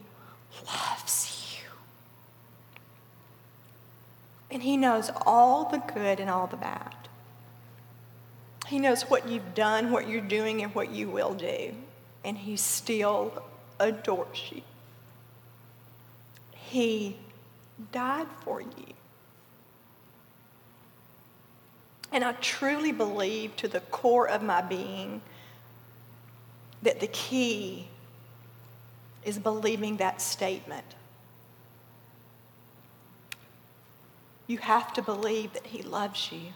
loves 0.65 1.57
you. 1.57 1.69
And 4.49 4.63
He 4.63 4.77
knows 4.77 5.11
all 5.25 5.69
the 5.69 5.79
good 5.79 6.19
and 6.19 6.29
all 6.29 6.47
the 6.47 6.57
bad. 6.57 6.95
He 8.67 8.79
knows 8.79 9.03
what 9.03 9.27
you've 9.27 9.53
done, 9.53 9.91
what 9.91 10.09
you're 10.09 10.21
doing, 10.21 10.63
and 10.63 10.73
what 10.73 10.89
you 10.91 11.09
will 11.09 11.33
do. 11.33 11.73
And 12.23 12.37
He 12.37 12.57
still 12.57 13.43
adores 13.79 14.51
you. 14.51 14.61
He 16.55 17.17
died 17.91 18.27
for 18.43 18.61
you. 18.61 18.93
And 22.15 22.23
I 22.23 22.31
truly 22.31 22.93
believe 22.93 23.57
to 23.57 23.67
the 23.67 23.81
core 23.81 24.29
of 24.29 24.41
my 24.41 24.61
being 24.61 25.19
that 26.81 27.01
the 27.01 27.07
key 27.07 27.89
is 29.25 29.37
believing 29.37 29.97
that 29.97 30.21
statement. 30.21 30.85
You 34.47 34.59
have 34.59 34.93
to 34.93 35.01
believe 35.01 35.51
that 35.51 35.67
He 35.67 35.83
loves 35.83 36.31
you. 36.31 36.53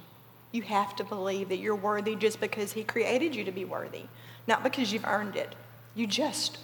You 0.54 0.62
have 0.62 0.96
to 0.96 1.04
believe 1.04 1.50
that 1.50 1.58
you're 1.58 1.76
worthy 1.76 2.16
just 2.16 2.40
because 2.40 2.72
He 2.72 2.86
created 2.86 3.36
you 3.36 3.44
to 3.44 3.52
be 3.52 3.66
worthy, 3.66 4.04
not 4.48 4.64
because 4.64 4.94
you've 4.94 5.06
earned 5.06 5.36
it. 5.36 5.56
You 5.94 6.08
just 6.08 6.58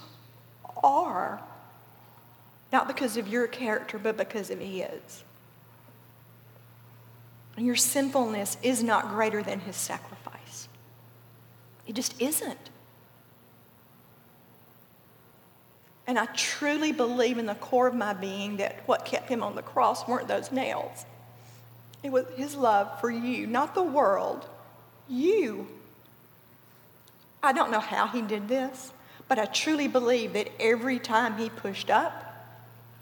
are. 0.82 1.42
Not 2.72 2.88
because 2.88 3.18
of 3.18 3.28
your 3.28 3.48
character, 3.48 4.00
but 4.00 4.16
because 4.16 4.50
of 4.52 4.60
His. 4.60 5.26
Your 7.58 7.76
sinfulness 7.76 8.58
is 8.62 8.84
not 8.84 9.10
greater 9.10 9.42
than 9.42 9.62
His 9.62 9.76
sacrifice. 9.76 10.68
It 11.88 11.94
just 11.94 12.20
isn't. 12.22 12.70
And 16.08 16.20
I 16.20 16.26
truly 16.28 16.92
believe 16.92 17.38
in 17.38 17.46
the 17.46 17.56
core 17.56 17.88
of 17.88 17.96
my 17.96 18.14
being 18.14 18.58
that 18.58 18.88
what 18.88 19.06
kept 19.06 19.30
him 19.30 19.42
on 19.42 19.56
the 19.56 19.62
cross 19.62 20.08
weren't 20.08 20.28
those 20.28 20.52
nails. 20.52 21.06
It 22.04 22.12
was 22.12 22.26
his 22.36 22.56
love 22.56 23.00
for 23.02 23.10
you, 23.10 23.48
not 23.48 23.74
the 23.74 23.84
world, 23.84 24.48
you. 25.08 25.68
I 27.42 27.52
don't 27.54 27.72
know 27.72 27.80
how 27.80 28.08
he 28.08 28.22
did 28.22 28.48
this, 28.48 28.92
but 29.28 29.40
I 29.40 29.46
truly 29.46 29.88
believe 29.88 30.34
that 30.34 30.52
every 30.60 31.00
time 31.00 31.38
he 31.38 31.50
pushed 31.50 31.90
up 31.90 32.22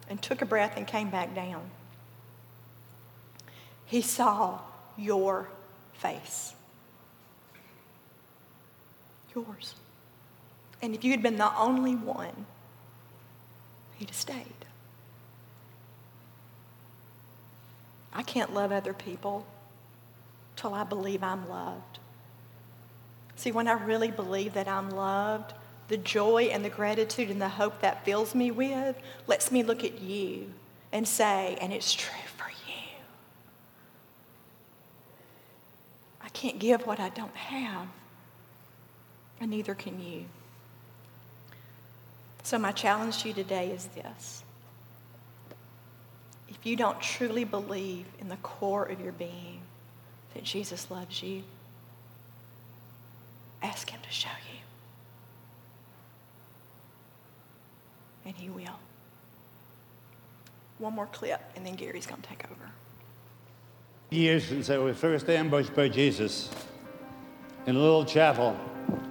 and 0.09 0.21
took 0.21 0.41
a 0.41 0.45
breath 0.45 0.77
and 0.77 0.87
came 0.87 1.09
back 1.09 1.35
down, 1.35 1.69
he 3.93 4.01
saw 4.01 4.57
your 4.97 5.49
face. 5.93 6.55
Yours. 9.35 9.75
And 10.81 10.95
if 10.95 11.03
you 11.03 11.11
had 11.11 11.21
been 11.21 11.37
the 11.37 11.55
only 11.55 11.95
one, 11.95 12.47
he'd 13.97 14.09
have 14.09 14.15
stayed. 14.17 14.65
I 18.11 18.23
can't 18.23 18.51
love 18.51 18.71
other 18.71 18.93
people 18.93 19.45
till 20.55 20.73
I 20.73 20.83
believe 20.83 21.21
I'm 21.21 21.47
loved. 21.47 21.99
See, 23.35 23.51
when 23.51 23.67
I 23.67 23.73
really 23.73 24.09
believe 24.09 24.55
that 24.55 24.67
I'm 24.67 24.89
loved, 24.89 25.53
the 25.87 25.97
joy 25.97 26.45
and 26.45 26.65
the 26.65 26.69
gratitude 26.69 27.29
and 27.29 27.39
the 27.39 27.47
hope 27.47 27.81
that 27.81 28.03
fills 28.05 28.33
me 28.33 28.49
with 28.49 28.95
lets 29.27 29.51
me 29.51 29.61
look 29.61 29.83
at 29.83 30.01
you 30.01 30.51
and 30.91 31.07
say, 31.07 31.59
and 31.61 31.71
it's 31.71 31.93
true 31.93 32.09
for 32.37 32.49
you. 32.49 32.53
I 36.22 36.22
can't 36.33 36.59
give 36.59 36.85
what 36.85 36.99
I 36.99 37.09
don't 37.09 37.35
have, 37.35 37.87
and 39.39 39.51
neither 39.51 39.75
can 39.75 40.01
you. 40.01 40.25
So, 42.43 42.57
my 42.57 42.71
challenge 42.71 43.21
to 43.21 43.29
you 43.29 43.33
today 43.33 43.71
is 43.71 43.87
this. 43.87 44.43
If 46.49 46.65
you 46.65 46.75
don't 46.75 46.99
truly 47.01 47.45
believe 47.45 48.05
in 48.19 48.29
the 48.29 48.35
core 48.37 48.85
of 48.85 48.99
your 48.99 49.13
being 49.13 49.61
that 50.33 50.43
Jesus 50.43 50.91
loves 50.91 51.23
you, 51.23 51.43
ask 53.61 53.89
Him 53.89 54.01
to 54.01 54.11
show 54.11 54.29
you. 54.51 54.59
And 58.25 58.35
He 58.35 58.49
will. 58.49 58.79
One 60.79 60.93
more 60.93 61.07
clip, 61.07 61.41
and 61.55 61.65
then 61.65 61.75
Gary's 61.75 62.05
going 62.05 62.21
to 62.21 62.27
take 62.27 62.43
over. 62.51 62.71
Years 64.13 64.43
since 64.43 64.69
I 64.69 64.77
was 64.77 64.95
first 64.95 65.27
ambushed 65.27 65.73
by 65.73 65.89
Jesus 65.89 66.51
in 67.65 67.75
a 67.75 67.79
little 67.79 68.05
chapel 68.05 68.55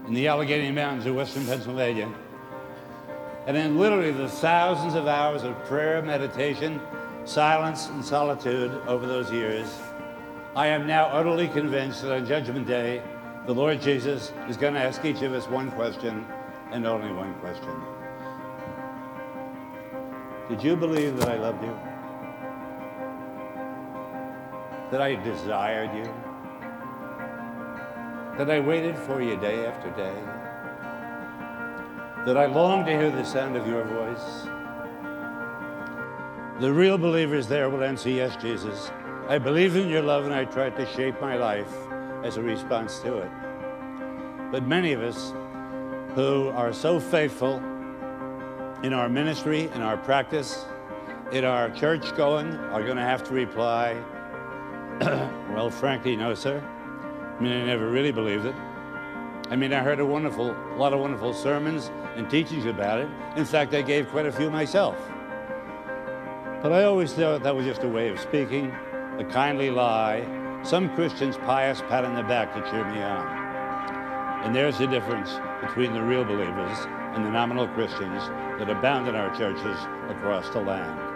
in 0.06 0.14
the 0.14 0.28
Allegheny 0.28 0.70
Mountains 0.70 1.06
of 1.06 1.16
western 1.16 1.44
Pennsylvania. 1.44 2.08
And 3.48 3.56
in 3.56 3.80
literally 3.80 4.12
the 4.12 4.28
thousands 4.28 4.94
of 4.94 5.08
hours 5.08 5.42
of 5.42 5.58
prayer, 5.64 6.02
meditation, 6.02 6.80
silence, 7.24 7.88
and 7.88 8.04
solitude 8.04 8.70
over 8.86 9.04
those 9.04 9.28
years, 9.32 9.66
I 10.54 10.68
am 10.68 10.86
now 10.86 11.06
utterly 11.06 11.48
convinced 11.48 12.02
that 12.02 12.12
on 12.12 12.24
Judgment 12.24 12.68
Day, 12.68 13.02
the 13.48 13.52
Lord 13.52 13.82
Jesus 13.82 14.32
is 14.48 14.56
going 14.56 14.74
to 14.74 14.80
ask 14.80 15.04
each 15.04 15.22
of 15.22 15.32
us 15.32 15.48
one 15.48 15.72
question 15.72 16.24
and 16.70 16.86
only 16.86 17.12
one 17.12 17.34
question. 17.40 17.74
Did 20.48 20.62
you 20.62 20.76
believe 20.76 21.16
that 21.16 21.28
I 21.28 21.38
loved 21.38 21.64
you? 21.64 21.91
That 24.92 25.02
I 25.02 25.16
desired 25.16 25.92
you? 25.96 26.04
That 28.38 28.48
I 28.48 28.60
waited 28.60 28.96
for 28.96 29.20
you 29.20 29.36
day 29.36 29.66
after 29.66 29.90
day? 29.90 30.14
that 32.24 32.36
I 32.36 32.46
longed 32.46 32.86
to 32.86 32.92
hear 32.92 33.10
the 33.10 33.24
sound 33.24 33.56
of 33.56 33.66
your 33.66 33.82
voice. 33.82 34.46
The 36.60 36.72
real 36.72 36.96
believers 36.96 37.48
there 37.48 37.68
will 37.68 37.82
answer, 37.82 38.10
Yes, 38.10 38.36
Jesus. 38.40 38.92
I 39.28 39.38
believe 39.38 39.74
in 39.74 39.88
your 39.88 40.02
love 40.02 40.24
and 40.24 40.32
I 40.32 40.44
tried 40.44 40.76
to 40.76 40.86
shape 40.94 41.20
my 41.20 41.36
life 41.36 41.72
as 42.22 42.36
a 42.36 42.42
response 42.42 43.00
to 43.00 43.18
it. 43.18 43.30
But 44.52 44.68
many 44.68 44.92
of 44.92 45.02
us 45.02 45.32
who 46.14 46.50
are 46.50 46.72
so 46.72 47.00
faithful 47.00 47.56
in 48.84 48.92
our 48.92 49.08
ministry, 49.08 49.62
in 49.74 49.82
our 49.82 49.96
practice, 49.96 50.64
in 51.32 51.44
our 51.44 51.70
church 51.70 52.14
going, 52.16 52.54
are 52.54 52.84
going 52.84 52.98
to 52.98 53.02
have 53.02 53.24
to 53.24 53.34
reply, 53.34 53.96
well, 55.54 55.70
frankly, 55.70 56.16
no, 56.16 56.34
sir. 56.34 56.62
I 57.38 57.42
mean, 57.42 57.52
I 57.52 57.64
never 57.64 57.90
really 57.90 58.12
believed 58.12 58.46
it. 58.46 58.54
I 59.50 59.56
mean, 59.56 59.72
I 59.72 59.80
heard 59.80 60.00
a 60.00 60.06
wonderful, 60.06 60.50
a 60.50 60.76
lot 60.76 60.92
of 60.92 61.00
wonderful 61.00 61.34
sermons 61.34 61.90
and 62.16 62.30
teachings 62.30 62.64
about 62.64 63.00
it. 63.00 63.08
In 63.36 63.44
fact, 63.44 63.74
I 63.74 63.82
gave 63.82 64.08
quite 64.08 64.26
a 64.26 64.32
few 64.32 64.50
myself. 64.50 64.96
But 66.62 66.72
I 66.72 66.84
always 66.84 67.12
thought 67.12 67.42
that 67.42 67.54
was 67.54 67.66
just 67.66 67.82
a 67.82 67.88
way 67.88 68.08
of 68.08 68.20
speaking, 68.20 68.70
a 69.18 69.24
kindly 69.30 69.70
lie, 69.70 70.24
some 70.62 70.94
Christians' 70.94 71.36
pious 71.36 71.80
pat 71.82 72.04
on 72.04 72.14
the 72.14 72.22
back 72.22 72.54
to 72.54 72.60
cheer 72.70 72.84
me 72.84 73.02
on. 73.02 73.26
And 74.44 74.54
there's 74.54 74.78
the 74.78 74.86
difference 74.86 75.38
between 75.60 75.92
the 75.92 76.02
real 76.02 76.24
believers 76.24 76.78
and 77.14 77.24
the 77.24 77.30
nominal 77.30 77.66
Christians 77.68 78.22
that 78.58 78.70
abound 78.70 79.08
in 79.08 79.14
our 79.14 79.34
churches 79.36 79.76
across 80.08 80.48
the 80.50 80.60
land. 80.60 81.11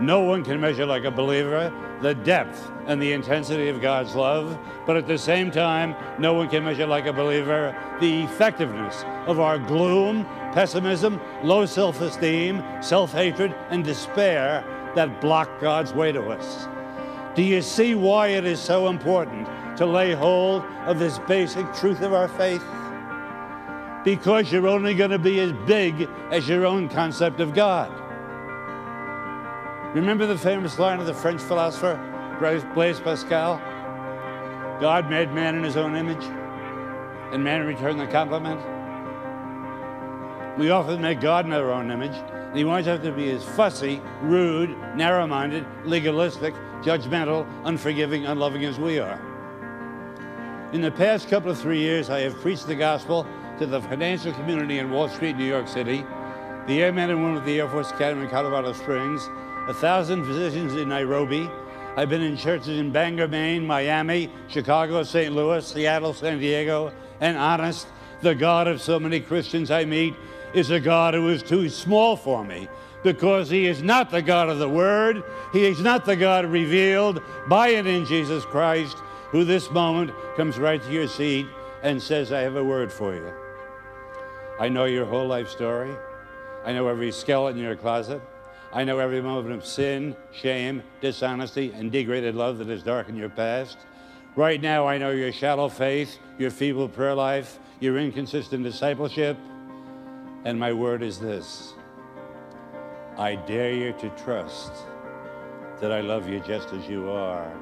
No 0.00 0.20
one 0.20 0.42
can 0.42 0.60
measure 0.60 0.86
like 0.86 1.04
a 1.04 1.10
believer 1.10 1.72
the 2.00 2.14
depth 2.14 2.70
and 2.86 3.00
the 3.00 3.12
intensity 3.12 3.68
of 3.68 3.80
God's 3.80 4.14
love, 4.14 4.58
but 4.86 4.96
at 4.96 5.06
the 5.06 5.18
same 5.18 5.50
time, 5.50 5.94
no 6.18 6.32
one 6.32 6.48
can 6.48 6.64
measure 6.64 6.86
like 6.86 7.06
a 7.06 7.12
believer 7.12 7.76
the 8.00 8.22
effectiveness 8.22 9.04
of 9.26 9.38
our 9.38 9.58
gloom, 9.58 10.24
pessimism, 10.52 11.20
low 11.42 11.66
self 11.66 12.00
esteem, 12.00 12.64
self 12.80 13.12
hatred, 13.12 13.54
and 13.68 13.84
despair 13.84 14.64
that 14.94 15.20
block 15.20 15.60
God's 15.60 15.92
way 15.92 16.10
to 16.12 16.30
us. 16.30 16.66
Do 17.34 17.42
you 17.42 17.62
see 17.62 17.94
why 17.94 18.28
it 18.28 18.44
is 18.44 18.58
so 18.58 18.88
important 18.88 19.46
to 19.76 19.86
lay 19.86 20.14
hold 20.14 20.64
of 20.86 20.98
this 20.98 21.18
basic 21.20 21.72
truth 21.74 22.00
of 22.00 22.12
our 22.12 22.28
faith? 22.28 22.64
Because 24.04 24.50
you're 24.50 24.66
only 24.66 24.94
going 24.94 25.10
to 25.10 25.18
be 25.18 25.38
as 25.40 25.52
big 25.66 26.08
as 26.30 26.48
your 26.48 26.64
own 26.64 26.88
concept 26.88 27.40
of 27.40 27.54
God. 27.54 27.92
Remember 29.94 30.24
the 30.24 30.38
famous 30.38 30.78
line 30.78 31.00
of 31.00 31.06
the 31.06 31.14
French 31.14 31.40
philosopher 31.40 31.98
Blaise 32.38 33.00
Pascal? 33.00 33.56
God 34.80 35.10
made 35.10 35.32
man 35.32 35.56
in 35.56 35.64
his 35.64 35.76
own 35.76 35.96
image, 35.96 36.22
and 37.32 37.42
man 37.42 37.66
returned 37.66 37.98
the 37.98 38.06
compliment. 38.06 38.60
We 40.56 40.70
often 40.70 41.02
make 41.02 41.20
God 41.20 41.44
in 41.44 41.52
our 41.52 41.72
own 41.72 41.90
image, 41.90 42.14
and 42.14 42.56
he 42.56 42.62
wants 42.62 42.86
us 42.86 43.02
to 43.02 43.10
be 43.10 43.32
as 43.32 43.42
fussy, 43.42 44.00
rude, 44.22 44.78
narrow 44.94 45.26
minded, 45.26 45.66
legalistic, 45.84 46.54
judgmental, 46.82 47.44
unforgiving, 47.64 48.26
unloving 48.26 48.64
as 48.64 48.78
we 48.78 49.00
are. 49.00 49.20
In 50.72 50.82
the 50.82 50.92
past 50.92 51.28
couple 51.28 51.50
of 51.50 51.58
three 51.58 51.80
years, 51.80 52.10
I 52.10 52.20
have 52.20 52.36
preached 52.36 52.68
the 52.68 52.76
gospel 52.76 53.26
to 53.58 53.66
the 53.66 53.80
financial 53.82 54.32
community 54.34 54.78
in 54.78 54.92
Wall 54.92 55.08
Street, 55.08 55.36
New 55.36 55.44
York 55.44 55.66
City, 55.66 56.04
the 56.68 56.80
airmen 56.80 57.10
and 57.10 57.20
women 57.20 57.38
of 57.38 57.44
the 57.44 57.58
Air 57.58 57.68
Force 57.68 57.90
Academy 57.90 58.22
in 58.22 58.30
Colorado 58.30 58.72
Springs, 58.72 59.28
a 59.68 59.74
thousand 59.74 60.24
physicians 60.24 60.74
in 60.74 60.88
Nairobi. 60.88 61.50
I've 61.96 62.08
been 62.08 62.22
in 62.22 62.36
churches 62.36 62.78
in 62.78 62.92
Bangor, 62.92 63.28
Maine, 63.28 63.66
Miami, 63.66 64.30
Chicago, 64.48 65.02
St. 65.02 65.34
Louis, 65.34 65.66
Seattle, 65.66 66.14
San 66.14 66.38
Diego, 66.38 66.92
and 67.20 67.36
honest, 67.36 67.86
the 68.22 68.34
God 68.34 68.68
of 68.68 68.80
so 68.80 68.98
many 68.98 69.20
Christians 69.20 69.70
I 69.70 69.84
meet 69.84 70.14
is 70.54 70.70
a 70.70 70.80
God 70.80 71.14
who 71.14 71.28
is 71.28 71.42
too 71.42 71.68
small 71.68 72.16
for 72.16 72.44
me 72.44 72.68
because 73.02 73.48
he 73.48 73.66
is 73.66 73.82
not 73.82 74.10
the 74.10 74.22
God 74.22 74.48
of 74.48 74.58
the 74.58 74.68
Word. 74.68 75.22
He 75.52 75.66
is 75.66 75.80
not 75.80 76.04
the 76.04 76.16
God 76.16 76.44
revealed 76.46 77.22
by 77.48 77.68
and 77.68 77.88
in 77.88 78.04
Jesus 78.04 78.44
Christ 78.44 78.96
who 79.30 79.44
this 79.44 79.70
moment 79.70 80.12
comes 80.36 80.58
right 80.58 80.82
to 80.82 80.92
your 80.92 81.08
seat 81.08 81.46
and 81.82 82.02
says, 82.02 82.32
I 82.32 82.40
have 82.40 82.56
a 82.56 82.64
word 82.64 82.92
for 82.92 83.14
you. 83.14 83.32
I 84.58 84.68
know 84.68 84.84
your 84.84 85.06
whole 85.06 85.26
life 85.26 85.48
story. 85.48 85.94
I 86.64 86.72
know 86.72 86.88
every 86.88 87.12
skeleton 87.12 87.58
in 87.58 87.64
your 87.64 87.76
closet. 87.76 88.20
I 88.72 88.84
know 88.84 89.00
every 89.00 89.20
moment 89.20 89.54
of 89.54 89.66
sin, 89.66 90.14
shame, 90.32 90.82
dishonesty, 91.00 91.72
and 91.72 91.90
degraded 91.90 92.36
love 92.36 92.58
that 92.58 92.68
has 92.68 92.84
darkened 92.84 93.18
your 93.18 93.28
past. 93.28 93.78
Right 94.36 94.60
now, 94.60 94.86
I 94.86 94.96
know 94.96 95.10
your 95.10 95.32
shallow 95.32 95.68
faith, 95.68 96.18
your 96.38 96.52
feeble 96.52 96.88
prayer 96.88 97.14
life, 97.14 97.58
your 97.80 97.98
inconsistent 97.98 98.62
discipleship. 98.62 99.36
And 100.44 100.58
my 100.58 100.72
word 100.72 101.02
is 101.02 101.18
this 101.18 101.74
I 103.18 103.34
dare 103.34 103.72
you 103.72 103.92
to 103.94 104.08
trust 104.10 104.72
that 105.80 105.90
I 105.90 106.00
love 106.00 106.28
you 106.28 106.38
just 106.40 106.72
as 106.72 106.88
you 106.88 107.10
are 107.10 107.52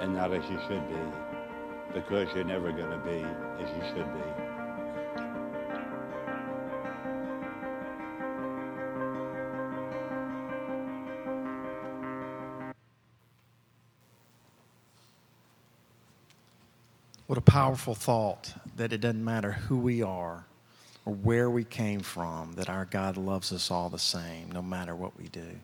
and 0.00 0.14
not 0.14 0.32
as 0.32 0.48
you 0.48 0.60
should 0.68 0.88
be, 0.88 1.94
because 1.94 2.28
you're 2.34 2.44
never 2.44 2.70
going 2.70 2.90
to 2.90 2.98
be 2.98 3.24
as 3.62 3.68
you 3.76 3.82
should 3.96 4.14
be. 4.14 4.47
What 17.28 17.38
a 17.38 17.42
powerful 17.42 17.94
thought 17.94 18.52
that 18.74 18.92
it 18.92 19.00
doesn't 19.00 19.24
matter 19.24 19.52
who 19.52 19.78
we 19.78 20.02
are 20.02 20.44
or 21.04 21.14
where 21.14 21.48
we 21.48 21.62
came 21.62 22.00
from, 22.00 22.54
that 22.54 22.68
our 22.68 22.84
God 22.84 23.16
loves 23.16 23.52
us 23.52 23.70
all 23.70 23.88
the 23.88 23.98
same, 24.00 24.50
no 24.50 24.62
matter 24.62 24.96
what 24.96 25.16
we 25.16 25.28
do 25.28 25.60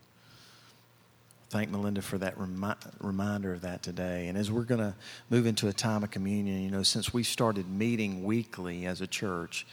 thank 1.54 1.70
Melinda 1.70 2.02
for 2.02 2.18
that 2.18 2.36
remi- 2.36 2.74
reminder 2.98 3.52
of 3.52 3.60
that 3.60 3.80
today. 3.80 4.26
And 4.26 4.36
as 4.36 4.50
we're 4.50 4.64
going 4.64 4.80
to 4.80 4.92
move 5.30 5.46
into 5.46 5.68
a 5.68 5.72
time 5.72 6.02
of 6.02 6.10
communion, 6.10 6.60
you 6.60 6.68
know, 6.68 6.82
since 6.82 7.14
we 7.14 7.22
started 7.22 7.70
meeting 7.70 8.24
weekly 8.24 8.86
as 8.86 9.00
a 9.00 9.06
church, 9.06 9.64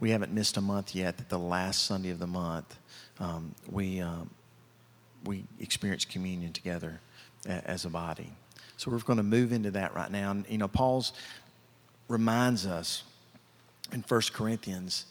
we 0.00 0.10
haven't 0.10 0.32
missed 0.32 0.56
a 0.56 0.60
month 0.60 0.96
yet. 0.96 1.16
That 1.16 1.28
the 1.28 1.38
last 1.38 1.86
Sunday 1.86 2.10
of 2.10 2.18
the 2.18 2.26
month, 2.26 2.76
um, 3.20 3.54
we 3.70 4.00
um, 4.00 4.30
we 5.24 5.44
experience 5.60 6.04
communion 6.04 6.52
together 6.52 6.98
as 7.46 7.84
a 7.84 7.88
body. 7.88 8.32
So 8.76 8.90
we're 8.90 8.98
going 8.98 9.16
to 9.16 9.22
move 9.22 9.52
into 9.52 9.70
that 9.72 9.94
right 9.94 10.10
now. 10.10 10.30
And 10.30 10.44
you 10.48 10.58
know, 10.58 10.68
Paul's 10.68 11.12
reminds 12.08 12.66
us 12.66 13.02
in 13.92 14.04
1 14.06 14.20
Corinthians 14.32 15.06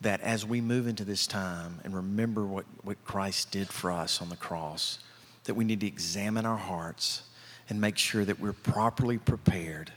that 0.00 0.20
as 0.20 0.44
we 0.44 0.60
move 0.60 0.86
into 0.88 1.04
this 1.04 1.26
time 1.26 1.78
and 1.84 1.94
remember 1.94 2.44
what, 2.44 2.64
what 2.82 3.02
Christ 3.04 3.50
did 3.52 3.68
for 3.68 3.92
us 3.92 4.20
on 4.20 4.28
the 4.28 4.36
cross, 4.36 4.98
that 5.44 5.54
we 5.54 5.64
need 5.64 5.80
to 5.80 5.86
examine 5.86 6.44
our 6.44 6.56
hearts 6.56 7.22
and 7.68 7.80
make 7.80 7.96
sure 7.96 8.24
that 8.24 8.40
we're 8.40 8.52
properly 8.52 9.18
prepared 9.18 9.92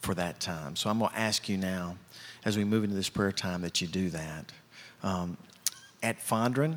for 0.00 0.14
that 0.14 0.40
time. 0.40 0.76
So 0.76 0.88
I'm 0.88 0.98
going 0.98 1.10
to 1.10 1.18
ask 1.18 1.48
you 1.48 1.58
now, 1.58 1.96
as 2.44 2.56
we 2.56 2.64
move 2.64 2.84
into 2.84 2.96
this 2.96 3.10
prayer 3.10 3.32
time, 3.32 3.60
that 3.62 3.80
you 3.80 3.86
do 3.86 4.08
that. 4.10 4.52
Um, 5.02 5.36
at 6.02 6.18
Fondren, 6.18 6.76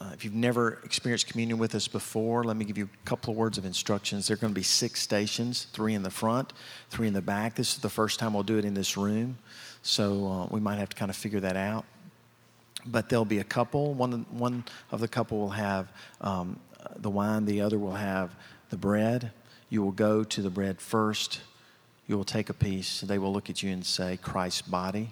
uh, 0.00 0.10
if 0.14 0.24
you've 0.24 0.34
never 0.34 0.80
experienced 0.84 1.26
communion 1.26 1.58
with 1.58 1.74
us 1.74 1.86
before, 1.86 2.42
let 2.42 2.56
me 2.56 2.64
give 2.64 2.78
you 2.78 2.88
a 3.02 3.06
couple 3.06 3.32
of 3.32 3.36
words 3.36 3.58
of 3.58 3.66
instructions. 3.66 4.26
There 4.26 4.34
are 4.34 4.38
going 4.38 4.52
to 4.52 4.58
be 4.58 4.64
six 4.64 5.02
stations 5.02 5.66
three 5.72 5.94
in 5.94 6.02
the 6.02 6.10
front, 6.10 6.54
three 6.88 7.06
in 7.06 7.12
the 7.12 7.20
back. 7.20 7.54
This 7.54 7.74
is 7.74 7.80
the 7.80 7.90
first 7.90 8.18
time 8.18 8.32
we'll 8.32 8.42
do 8.42 8.56
it 8.56 8.64
in 8.64 8.72
this 8.72 8.96
room, 8.96 9.36
so 9.82 10.26
uh, 10.26 10.46
we 10.46 10.60
might 10.60 10.76
have 10.76 10.88
to 10.88 10.96
kind 10.96 11.10
of 11.10 11.16
figure 11.16 11.40
that 11.40 11.56
out. 11.56 11.84
But 12.86 13.10
there'll 13.10 13.26
be 13.26 13.40
a 13.40 13.44
couple. 13.44 13.92
One, 13.92 14.24
one 14.30 14.64
of 14.90 15.00
the 15.00 15.08
couple 15.08 15.38
will 15.38 15.50
have 15.50 15.92
um, 16.22 16.58
the 16.96 17.10
wine, 17.10 17.44
the 17.44 17.60
other 17.60 17.78
will 17.78 17.92
have 17.92 18.34
the 18.70 18.78
bread. 18.78 19.32
You 19.68 19.82
will 19.82 19.92
go 19.92 20.24
to 20.24 20.42
the 20.42 20.50
bread 20.50 20.80
first. 20.80 21.40
You 22.06 22.16
will 22.16 22.24
take 22.24 22.48
a 22.48 22.54
piece. 22.54 23.02
They 23.02 23.18
will 23.18 23.32
look 23.32 23.50
at 23.50 23.62
you 23.62 23.70
and 23.70 23.84
say, 23.84 24.16
Christ's 24.16 24.62
body 24.62 25.10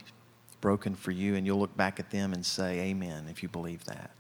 broken 0.61 0.95
for 0.95 1.11
you. 1.11 1.34
And 1.36 1.47
you'll 1.47 1.61
look 1.61 1.76
back 1.76 2.01
at 2.01 2.11
them 2.11 2.32
and 2.32 2.45
say, 2.45 2.80
Amen, 2.80 3.26
if 3.30 3.43
you 3.43 3.49
believe 3.49 3.84
that. 3.84 4.11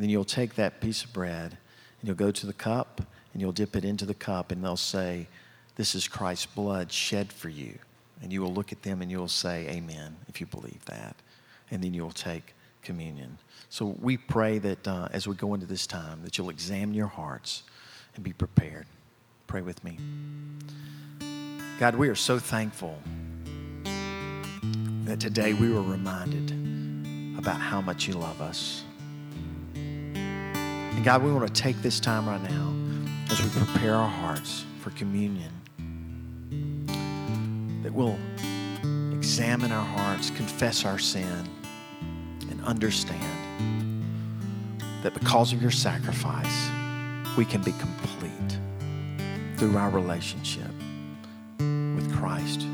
Then 0.00 0.08
you'll 0.08 0.24
take 0.24 0.54
that 0.54 0.80
piece 0.80 1.04
of 1.04 1.12
bread 1.12 1.58
and 2.00 2.08
you'll 2.08 2.16
go 2.16 2.30
to 2.30 2.46
the 2.46 2.54
cup 2.54 3.02
and 3.34 3.42
you'll 3.42 3.52
dip 3.52 3.76
it 3.76 3.84
into 3.84 4.06
the 4.06 4.14
cup 4.14 4.50
and 4.50 4.64
they'll 4.64 4.78
say, 4.78 5.26
This 5.76 5.94
is 5.94 6.08
Christ's 6.08 6.46
blood 6.46 6.90
shed 6.90 7.30
for 7.30 7.50
you. 7.50 7.78
And 8.22 8.32
you 8.32 8.40
will 8.40 8.52
look 8.52 8.72
at 8.72 8.82
them 8.82 9.02
and 9.02 9.10
you'll 9.10 9.28
say, 9.28 9.68
Amen, 9.68 10.16
if 10.26 10.40
you 10.40 10.46
believe 10.46 10.82
that. 10.86 11.16
And 11.70 11.84
then 11.84 11.92
you'll 11.92 12.12
take 12.12 12.54
communion. 12.82 13.36
So 13.68 13.94
we 14.00 14.16
pray 14.16 14.58
that 14.60 14.88
uh, 14.88 15.08
as 15.12 15.28
we 15.28 15.34
go 15.34 15.52
into 15.52 15.66
this 15.66 15.86
time, 15.86 16.22
that 16.22 16.38
you'll 16.38 16.48
examine 16.48 16.94
your 16.94 17.06
hearts 17.06 17.64
and 18.14 18.24
be 18.24 18.32
prepared. 18.32 18.86
Pray 19.48 19.60
with 19.60 19.84
me. 19.84 19.98
God, 21.78 21.94
we 21.94 22.08
are 22.08 22.14
so 22.14 22.38
thankful 22.38 22.98
that 25.04 25.20
today 25.20 25.52
we 25.52 25.70
were 25.70 25.82
reminded 25.82 26.52
about 27.38 27.60
how 27.60 27.82
much 27.82 28.08
you 28.08 28.14
love 28.14 28.40
us. 28.40 28.84
And 31.00 31.04
God, 31.06 31.22
we 31.22 31.32
want 31.32 31.46
to 31.46 31.62
take 31.62 31.80
this 31.80 31.98
time 31.98 32.28
right 32.28 32.42
now 32.42 32.74
as 33.30 33.42
we 33.42 33.48
prepare 33.48 33.94
our 33.94 34.06
hearts 34.06 34.66
for 34.80 34.90
communion, 34.90 35.50
that 37.82 37.90
we'll 37.90 38.18
examine 39.16 39.72
our 39.72 39.82
hearts, 39.82 40.28
confess 40.28 40.84
our 40.84 40.98
sin, 40.98 41.48
and 42.50 42.62
understand 42.66 44.04
that 45.02 45.14
because 45.14 45.54
of 45.54 45.62
your 45.62 45.70
sacrifice, 45.70 46.68
we 47.34 47.46
can 47.46 47.62
be 47.62 47.72
complete. 47.72 48.58
through 49.56 49.76
our 49.76 49.90
relationship 49.90 50.70
with 51.58 52.14
Christ 52.14 52.66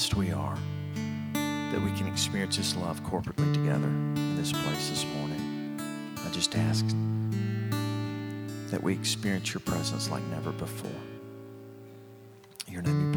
blessed 0.00 0.14
we 0.14 0.32
are 0.32 0.56
that 1.34 1.82
we 1.84 1.90
can 1.92 2.06
experience 2.06 2.56
this 2.56 2.74
love 2.74 3.02
corporately 3.02 3.52
together 3.52 3.86
in 3.86 4.34
this 4.34 4.50
place 4.50 4.88
this 4.88 5.04
morning. 5.16 5.78
I 6.24 6.30
just 6.30 6.56
ask 6.56 6.86
that 8.70 8.82
we 8.82 8.94
experience 8.94 9.52
your 9.52 9.60
presence 9.60 10.08
like 10.08 10.22
never 10.28 10.52
before. 10.52 10.90
In 12.66 12.72
your 12.72 12.80
name 12.80 13.09